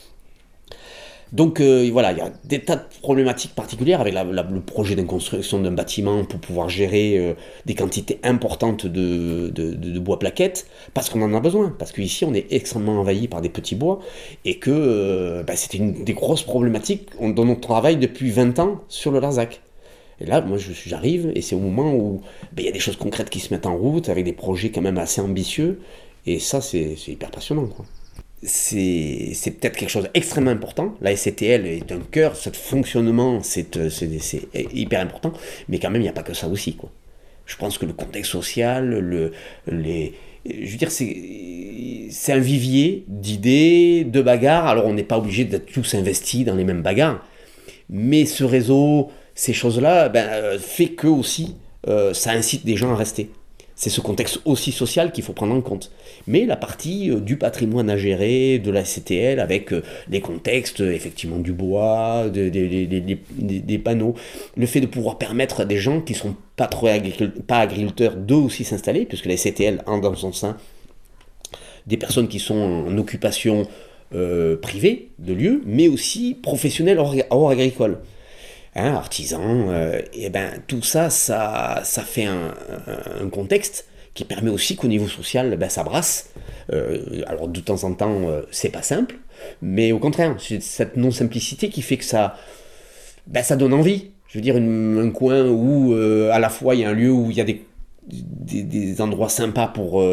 Donc 1.31 1.59
euh, 1.59 1.87
voilà, 1.91 2.11
il 2.11 2.17
y 2.17 2.21
a 2.21 2.31
des 2.43 2.59
tas 2.59 2.77
de 2.77 2.83
problématiques 3.01 3.53
particulières 3.53 4.01
avec 4.01 4.15
le 4.15 4.61
projet 4.61 4.95
de 4.95 5.03
construction 5.03 5.59
d'un 5.59 5.71
bâtiment 5.71 6.23
pour 6.25 6.39
pouvoir 6.39 6.69
gérer 6.69 7.17
euh, 7.17 7.33
des 7.65 7.75
quantités 7.75 8.19
importantes 8.23 8.87
de, 8.87 9.99
bois 9.99 10.17
plaquettes, 10.17 10.65
parce 10.93 11.09
qu'on 11.09 11.21
en 11.21 11.33
a 11.33 11.39
besoin, 11.39 11.75
parce 11.77 11.91
qu'ici 11.91 12.25
on 12.25 12.33
est 12.33 12.51
extrêmement 12.51 12.99
envahi 12.99 13.27
par 13.27 13.41
des 13.41 13.49
petits 13.49 13.75
bois, 13.75 13.99
et 14.43 14.57
que 14.57 14.71
euh, 14.71 15.43
bah, 15.43 15.55
c'était 15.55 15.77
une 15.77 16.03
des 16.03 16.13
grosses 16.13 16.43
problématiques 16.43 17.09
dont 17.21 17.47
on 17.47 17.55
travaille 17.55 17.97
depuis 17.97 18.31
20 18.31 18.57
ans 18.59 18.81
sur 18.87 19.11
le 19.11 19.19
Larzac. 19.19 19.61
Et 20.21 20.25
là, 20.25 20.41
moi, 20.41 20.57
j'arrive, 20.85 21.31
et 21.35 21.41
c'est 21.41 21.55
au 21.55 21.59
moment 21.59 21.93
où 21.93 22.21
bah, 22.53 22.61
il 22.61 22.65
y 22.65 22.69
a 22.69 22.71
des 22.71 22.79
choses 22.79 22.97
concrètes 22.97 23.29
qui 23.29 23.39
se 23.39 23.53
mettent 23.53 23.67
en 23.67 23.77
route, 23.77 24.09
avec 24.09 24.25
des 24.25 24.33
projets 24.33 24.69
quand 24.71 24.81
même 24.81 24.97
assez 24.97 25.21
ambitieux, 25.21 25.79
et 26.25 26.39
ça, 26.39 26.59
c'est 26.59 26.95
hyper 27.07 27.29
passionnant. 27.31 27.69
C'est 28.43 29.51
peut-être 29.59 29.77
quelque 29.77 29.89
chose 29.89 30.09
d'extrêmement 30.13 30.51
important. 30.51 30.95
La 31.01 31.15
SCTL 31.15 31.65
est 31.65 31.91
un 31.91 31.99
cœur, 31.99 32.35
ce 32.35 32.49
fonctionnement, 32.49 33.41
c'est 33.41 33.77
hyper 34.73 35.01
important, 35.01 35.33
mais 35.67 35.79
quand 35.79 35.89
même, 35.89 36.01
il 36.01 36.05
n'y 36.05 36.09
a 36.09 36.13
pas 36.13 36.23
que 36.23 36.33
ça 36.33 36.47
aussi. 36.47 36.75
Quoi. 36.75 36.89
Je 37.45 37.57
pense 37.57 37.77
que 37.77 37.85
le 37.85 37.93
contexte 37.93 38.31
social, 38.31 38.87
le, 38.87 39.31
les, 39.67 40.13
je 40.45 40.71
veux 40.71 40.77
dire, 40.77 40.91
c'est 40.91 42.33
un 42.33 42.39
vivier 42.39 43.03
d'idées, 43.07 44.03
de 44.05 44.21
bagarres. 44.21 44.67
Alors, 44.67 44.85
on 44.85 44.93
n'est 44.93 45.03
pas 45.03 45.17
obligé 45.17 45.45
d'être 45.45 45.65
tous 45.65 45.95
investis 45.95 46.45
dans 46.45 46.55
les 46.55 46.63
mêmes 46.63 46.81
bagarres, 46.81 47.25
mais 47.89 48.25
ce 48.25 48.43
réseau, 48.43 49.09
ces 49.35 49.53
choses-là, 49.53 50.09
ben, 50.09 50.27
euh, 50.29 50.59
fait 50.59 50.89
que 50.89 51.07
aussi, 51.07 51.55
euh, 51.87 52.13
ça 52.13 52.31
incite 52.31 52.65
des 52.65 52.75
gens 52.75 52.91
à 52.91 52.95
rester 52.95 53.31
c'est 53.79 53.89
ce 53.89 54.01
contexte 54.01 54.41
aussi 54.43 54.73
social 54.73 55.13
qu'il 55.13 55.23
faut 55.23 55.31
prendre 55.31 55.55
en 55.55 55.61
compte. 55.61 55.89
Mais 56.27 56.45
la 56.45 56.57
partie 56.57 57.09
euh, 57.09 57.21
du 57.21 57.37
patrimoine 57.37 57.89
à 57.89 57.95
gérer, 57.95 58.59
de 58.59 58.71
la 58.71 58.83
CTL, 58.83 59.39
avec 59.39 59.71
euh, 59.71 59.83
les 60.09 60.19
contextes, 60.19 60.81
effectivement, 60.81 61.37
du 61.37 61.53
bois, 61.53 62.25
des 62.29 63.81
panneaux, 63.81 64.15
le 64.57 64.65
fait 64.65 64.81
de 64.81 64.85
pouvoir 64.85 65.17
permettre 65.17 65.61
à 65.61 65.65
des 65.65 65.77
gens 65.77 66.01
qui 66.01 66.11
ne 66.11 66.17
sont 66.17 66.35
pas, 66.57 66.67
trop 66.67 66.87
agriculteurs 66.87 68.17
d'eux 68.17 68.35
aussi 68.35 68.65
s'installer, 68.65 69.05
puisque 69.05 69.27
la 69.27 69.37
CTL 69.37 69.81
a 69.87 69.99
dans 69.99 70.13
son 70.13 70.33
sein 70.33 70.57
des 71.87 71.95
personnes 71.95 72.27
qui 72.27 72.39
sont 72.39 72.85
en 72.87 72.97
occupation 72.97 73.65
euh, 74.13 74.57
privée 74.57 75.11
de 75.19 75.31
lieux, 75.31 75.61
mais 75.65 75.87
aussi 75.87 76.35
professionnelles 76.35 76.99
hors 77.29 77.49
agricole. 77.49 77.99
Hein, 78.79 78.93
artisans, 78.93 79.65
euh, 79.69 79.99
et 80.13 80.29
ben 80.29 80.51
tout 80.67 80.81
ça, 80.81 81.09
ça, 81.09 81.81
ça 81.83 82.01
fait 82.01 82.25
un, 82.25 83.29
contexte 83.29 83.85
qui 84.13 84.23
permet 84.23 84.49
aussi 84.49 84.77
qu'au 84.77 84.87
niveau 84.87 85.07
social, 85.07 85.57
ben, 85.57 85.69
ça 85.69 85.83
brasse. 85.83 86.29
Euh, 86.71 87.23
alors 87.27 87.49
de 87.49 87.59
temps 87.59 87.83
en 87.83 87.93
temps, 87.93 88.29
euh, 88.29 88.43
c'est 88.51 88.69
pas 88.69 88.81
simple, 88.81 89.15
mais 89.61 89.91
au 89.91 89.99
contraire, 89.99 90.35
c'est 90.39 90.61
cette 90.61 90.95
non-simplicité 90.95 91.67
qui 91.67 91.81
fait 91.81 91.97
que 91.97 92.05
ça, 92.05 92.35
ben, 93.27 93.43
ça 93.43 93.57
donne 93.57 93.73
envie. 93.73 94.11
Je 94.27 94.37
veux 94.37 94.41
dire, 94.41 94.55
un 94.55 95.09
coin 95.11 95.45
où 95.45 95.93
à 96.31 96.39
la 96.39 96.49
fois 96.49 96.75
il 96.75 96.81
y 96.81 96.85
a 96.85 96.89
un 96.89 96.93
lieu 96.93 97.11
où 97.11 97.31
il 97.31 97.35
y 97.37 97.41
a 97.41 97.43
des, 97.43 97.65
des, 98.07 99.01
endroits 99.01 99.27
sympas 99.27 99.67
pour 99.67 100.03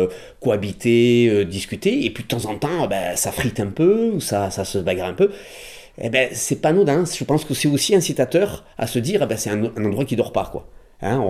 cohabiter, 0.41 1.45
discuter, 1.45 2.05
et 2.05 2.11
puis 2.11 2.25
de 2.25 2.29
temps 2.29 2.47
en 2.47 2.57
temps, 2.57 2.89
ben, 2.89 3.15
ça 3.15 3.31
frite 3.31 3.61
un 3.61 3.67
peu, 3.67 4.13
ou 4.15 4.21
ça, 4.21 4.51
ça 4.51 4.65
se 4.65 4.79
bagarre 4.79 5.09
un 5.09 5.15
peu 5.15 5.31
eh 6.01 6.11
ben, 6.11 6.29
c'est 6.33 6.61
pas 6.61 6.71
anodin. 6.71 7.05
Je 7.05 7.25
pense 7.25 7.45
que 7.45 7.55
c'est 7.55 7.69
aussi 7.69 7.95
incitateur 7.95 8.65
à 8.79 8.87
se 8.87 8.99
dire, 8.99 9.23
eh 9.23 9.27
ben, 9.27 9.37
c'est 9.37 9.51
un, 9.51 9.65
endroit 9.65 10.05
qui 10.05 10.17
dort 10.17 10.33
pas, 10.33 10.49
quoi. 10.51 10.67
Hein, 11.03 11.21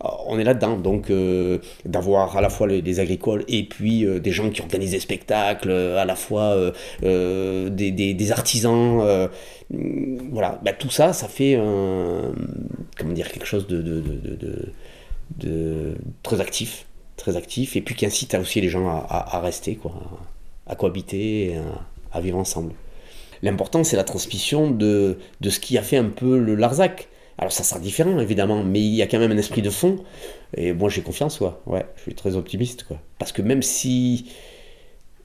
on, 0.00 0.38
est 0.38 0.44
là-dedans, 0.44 0.76
donc 0.76 1.10
euh, 1.10 1.58
d'avoir 1.84 2.36
à 2.36 2.40
la 2.40 2.50
fois 2.50 2.66
les, 2.66 3.00
agricoles 3.00 3.44
et 3.48 3.64
puis 3.64 4.04
euh, 4.04 4.18
des 4.18 4.32
gens 4.32 4.50
qui 4.50 4.60
organisent 4.60 4.90
des 4.90 5.00
spectacles, 5.00 5.70
euh, 5.70 5.98
à 5.98 6.04
la 6.04 6.16
fois 6.16 6.56
des, 7.00 8.32
artisans, 8.32 9.28
voilà, 9.70 10.60
ben, 10.62 10.74
tout 10.78 10.90
ça, 10.90 11.12
ça 11.12 11.28
fait 11.28 11.56
comment 12.98 13.12
dire 13.12 13.30
quelque 13.30 13.46
chose 13.46 13.66
de, 13.66 14.02
très 16.22 16.40
actif, 16.40 16.86
très 17.16 17.36
actif, 17.36 17.76
et 17.76 17.80
puis 17.80 17.94
qui 17.94 18.06
incite 18.06 18.34
aussi 18.34 18.60
les 18.60 18.68
gens 18.68 18.88
à, 18.88 19.40
rester, 19.40 19.76
quoi, 19.76 19.92
à 20.66 20.74
cohabiter, 20.74 21.56
à 22.12 22.20
vivre 22.20 22.38
ensemble. 22.38 22.72
L'important, 23.44 23.84
c'est 23.84 23.96
la 23.96 24.04
transmission 24.04 24.70
de, 24.70 25.18
de 25.42 25.50
ce 25.50 25.60
qui 25.60 25.76
a 25.76 25.82
fait 25.82 25.98
un 25.98 26.08
peu 26.08 26.38
le 26.38 26.54
Larzac. 26.54 27.08
Alors 27.36 27.52
ça 27.52 27.62
sera 27.62 27.78
différent 27.78 28.18
évidemment, 28.18 28.64
mais 28.64 28.80
il 28.80 28.94
y 28.94 29.02
a 29.02 29.06
quand 29.06 29.18
même 29.18 29.32
un 29.32 29.36
esprit 29.36 29.60
de 29.60 29.68
fond. 29.68 29.98
Et 30.56 30.72
moi 30.72 30.88
j'ai 30.88 31.02
confiance, 31.02 31.36
quoi. 31.36 31.60
Ouais, 31.66 31.84
je 31.96 32.02
suis 32.02 32.14
très 32.14 32.36
optimiste, 32.36 32.84
quoi. 32.84 32.98
Parce 33.18 33.32
que 33.32 33.42
même 33.42 33.60
si 33.60 34.32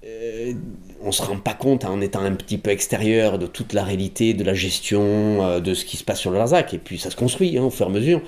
euh, 0.05 0.53
on 1.01 1.13
se 1.13 1.21
rend 1.21 1.37
pas 1.37 1.53
compte 1.53 1.85
en 1.85 2.01
étant 2.01 2.19
un 2.19 2.33
petit 2.33 2.57
peu 2.57 2.71
extérieur 2.71 3.39
de 3.39 3.47
toute 3.47 3.71
la 3.71 3.85
réalité, 3.85 4.33
de 4.33 4.43
la 4.43 4.53
gestion, 4.53 5.01
euh, 5.01 5.59
de 5.61 5.73
ce 5.73 5.85
qui 5.85 5.95
se 5.95 6.03
passe 6.03 6.19
sur 6.19 6.31
le 6.31 6.39
Larzac, 6.39 6.73
et 6.73 6.77
puis 6.77 6.99
ça 6.99 7.09
se 7.11 7.15
construit 7.15 7.57
hein, 7.57 7.63
au 7.63 7.69
fur 7.69 7.85
et 7.85 7.89
à 7.89 7.91
mesure. 7.93 8.21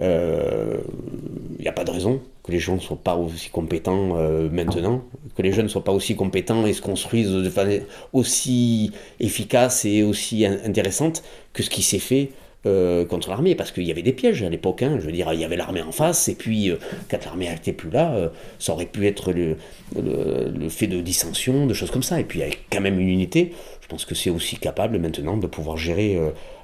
Il 0.00 0.04
euh, 0.04 0.78
n'y 1.60 1.68
a 1.68 1.72
pas 1.72 1.84
de 1.84 1.92
raison 1.92 2.20
que 2.48 2.52
les 2.52 2.58
gens 2.60 2.76
ne 2.76 2.80
soient 2.80 2.96
pas 2.96 3.14
aussi 3.14 3.50
compétents 3.50 4.16
euh, 4.16 4.48
maintenant, 4.50 5.04
que 5.36 5.42
les 5.42 5.52
jeunes 5.52 5.66
ne 5.66 5.70
soient 5.70 5.84
pas 5.84 5.92
aussi 5.92 6.16
compétents 6.16 6.66
et 6.66 6.72
se 6.72 6.80
construisent 6.80 7.30
de 7.30 7.50
façon 7.50 7.80
aussi 8.14 8.90
efficace 9.20 9.84
et 9.84 10.02
aussi 10.02 10.46
intéressante 10.46 11.22
que 11.52 11.62
ce 11.62 11.68
qui 11.68 11.82
s'est 11.82 11.98
fait 11.98 12.30
euh, 12.64 13.04
contre 13.04 13.28
l'armée, 13.28 13.54
parce 13.54 13.70
qu'il 13.70 13.84
y 13.84 13.90
avait 13.90 14.02
des 14.02 14.14
pièges 14.14 14.42
à 14.42 14.48
l'époque. 14.48 14.82
Hein. 14.82 14.96
je 14.98 15.04
veux 15.04 15.12
dire, 15.12 15.30
il 15.34 15.40
y 15.40 15.44
avait 15.44 15.56
l'armée 15.56 15.82
en 15.82 15.92
face, 15.92 16.26
et 16.28 16.34
puis 16.34 16.72
quand 17.10 17.22
l'armée 17.22 17.50
n'était 17.50 17.74
plus 17.74 17.90
là, 17.90 18.30
ça 18.58 18.72
aurait 18.72 18.86
pu 18.86 19.06
être 19.06 19.32
le, 19.32 19.56
fait 20.70 20.86
de 20.86 21.02
dissension, 21.02 21.66
de 21.66 21.74
choses 21.74 21.90
comme 21.90 22.02
ça. 22.02 22.18
Et 22.18 22.24
puis 22.24 22.42
avec 22.42 22.64
quand 22.72 22.80
même 22.80 22.98
une 22.98 23.10
unité, 23.10 23.52
je 23.82 23.88
pense 23.88 24.06
que 24.06 24.14
c'est 24.14 24.30
aussi 24.30 24.56
capable 24.56 24.98
maintenant 24.98 25.36
de 25.36 25.46
pouvoir 25.46 25.76
gérer 25.76 26.18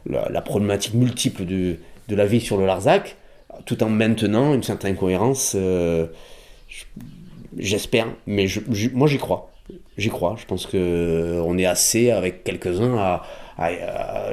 la, 0.08 0.40
problématique 0.40 0.94
multiple 0.94 1.44
de 1.44 1.76
la 2.08 2.24
vie 2.24 2.40
sur 2.40 2.56
le 2.56 2.64
Larzac 2.64 3.16
tout 3.64 3.82
en 3.82 3.88
maintenant 3.88 4.54
une 4.54 4.62
certaine 4.62 4.96
cohérence. 4.96 5.54
Euh, 5.54 6.06
j'espère, 7.56 8.06
mais 8.26 8.46
moi 8.92 9.08
j'y 9.08 9.18
crois. 9.18 9.50
J'y 9.96 10.10
crois. 10.10 10.36
Je 10.38 10.46
pense 10.46 10.66
que 10.66 11.40
on 11.44 11.56
est 11.58 11.66
assez 11.66 12.10
avec 12.10 12.44
quelques-uns 12.44 12.96
à, 13.58 14.32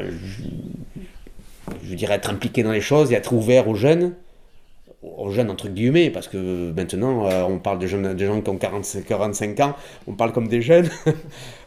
je 1.84 1.96
dirais, 1.96 2.16
être 2.16 2.30
impliqué 2.30 2.64
dans 2.64 2.72
les 2.72 2.82
choses 2.82 3.12
et 3.12 3.16
être 3.16 3.34
ouvert 3.34 3.68
aux 3.68 3.76
jeunes 3.76 4.14
aux 5.02 5.32
jeunes 5.32 5.50
entre 5.50 5.68
guillemets, 5.68 6.10
parce 6.10 6.28
que 6.28 6.72
maintenant 6.72 7.26
euh, 7.26 7.44
on 7.44 7.60
parle 7.60 7.80
de 7.80 7.88
jeunes, 7.88 8.18
gens 8.20 8.42
qui 8.42 8.50
ont 8.50 8.58
45, 8.58 9.06
45 9.06 9.60
ans, 9.62 9.76
on 10.08 10.14
parle 10.14 10.32
comme 10.32 10.48
des 10.48 10.62
jeunes. 10.62 10.90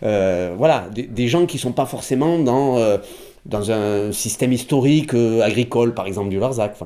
Euh, 0.03 0.55
voilà, 0.59 0.91
des, 0.93 1.29
gens 1.29 1.47
qui 1.47 1.57
sont 1.57 1.73
pas 1.73 1.87
forcément 1.87 2.39
dans, 2.39 2.77
euh, 2.77 2.99
dans 3.47 3.71
un 3.71 4.13
système 4.13 4.53
historique 4.53 5.15
agricole, 5.15 5.95
par 5.95 6.07
exemple 6.07 6.29
du 6.29 6.39
Larzac. 6.39 6.77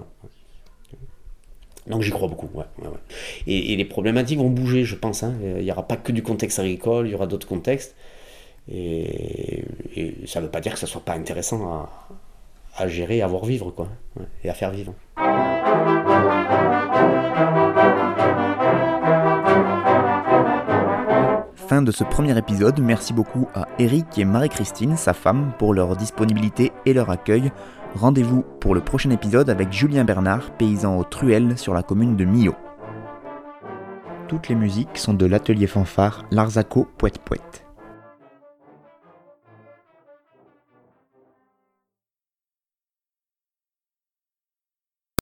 Donc 1.88 2.02
j'y 2.02 2.10
crois 2.10 2.28
beaucoup. 2.28 2.48
Et, 3.46 3.76
les 3.76 3.84
problématiques 3.84 4.38
vont 4.38 4.50
bouger, 4.50 4.84
je 4.84 4.94
pense. 4.94 5.22
Hein. 5.22 5.34
Il 5.42 5.64
n'y 5.64 5.72
aura 5.72 5.86
pas 5.86 5.96
que 5.96 6.12
du 6.12 6.22
contexte 6.22 6.58
agricole, 6.58 7.06
il 7.08 7.12
y 7.12 7.14
aura 7.14 7.26
d'autres 7.26 7.46
contextes. 7.46 7.94
Et, 8.70 9.64
ça 10.26 10.40
ne 10.40 10.46
veut 10.46 10.50
pas 10.50 10.60
dire 10.60 10.72
que 10.72 10.78
ce 10.78 10.86
ne 10.86 10.90
soit 10.90 11.04
pas 11.04 11.14
intéressant 11.14 11.72
à, 11.72 11.90
à 12.76 12.88
gérer, 12.88 13.22
à 13.22 13.26
voir 13.26 13.44
vivre, 13.44 13.70
quoi, 13.70 13.88
et 14.44 14.48
à 14.48 14.54
faire 14.54 14.70
vivre. 14.70 14.94
Fin 21.68 21.82
de 21.82 21.90
ce 21.90 22.02
premier 22.02 22.38
épisode, 22.38 22.80
merci 22.80 23.12
beaucoup 23.12 23.46
à 23.54 23.68
Eric 23.78 24.16
et 24.16 24.24
Marie-Christine, 24.24 24.96
sa 24.96 25.12
femme, 25.12 25.52
pour 25.58 25.74
leur 25.74 25.96
disponibilité 25.96 26.72
et 26.86 26.94
leur 26.94 27.10
accueil. 27.10 27.52
Rendez-vous 27.94 28.42
pour 28.58 28.74
le 28.74 28.80
prochain 28.80 29.10
épisode 29.10 29.50
avec 29.50 29.70
Julien 29.70 30.04
Bernard, 30.04 30.50
paysan 30.52 30.96
au 30.96 31.04
Truel 31.04 31.58
sur 31.58 31.74
la 31.74 31.82
commune 31.82 32.16
de 32.16 32.24
Millau. 32.24 32.54
Toutes 34.28 34.48
les 34.48 34.54
musiques 34.54 34.96
sont 34.96 35.12
de 35.12 35.26
l'atelier 35.26 35.66
fanfare 35.66 36.24
Larzaco 36.30 36.88
Poète 36.96 37.18
Poète. 37.18 37.67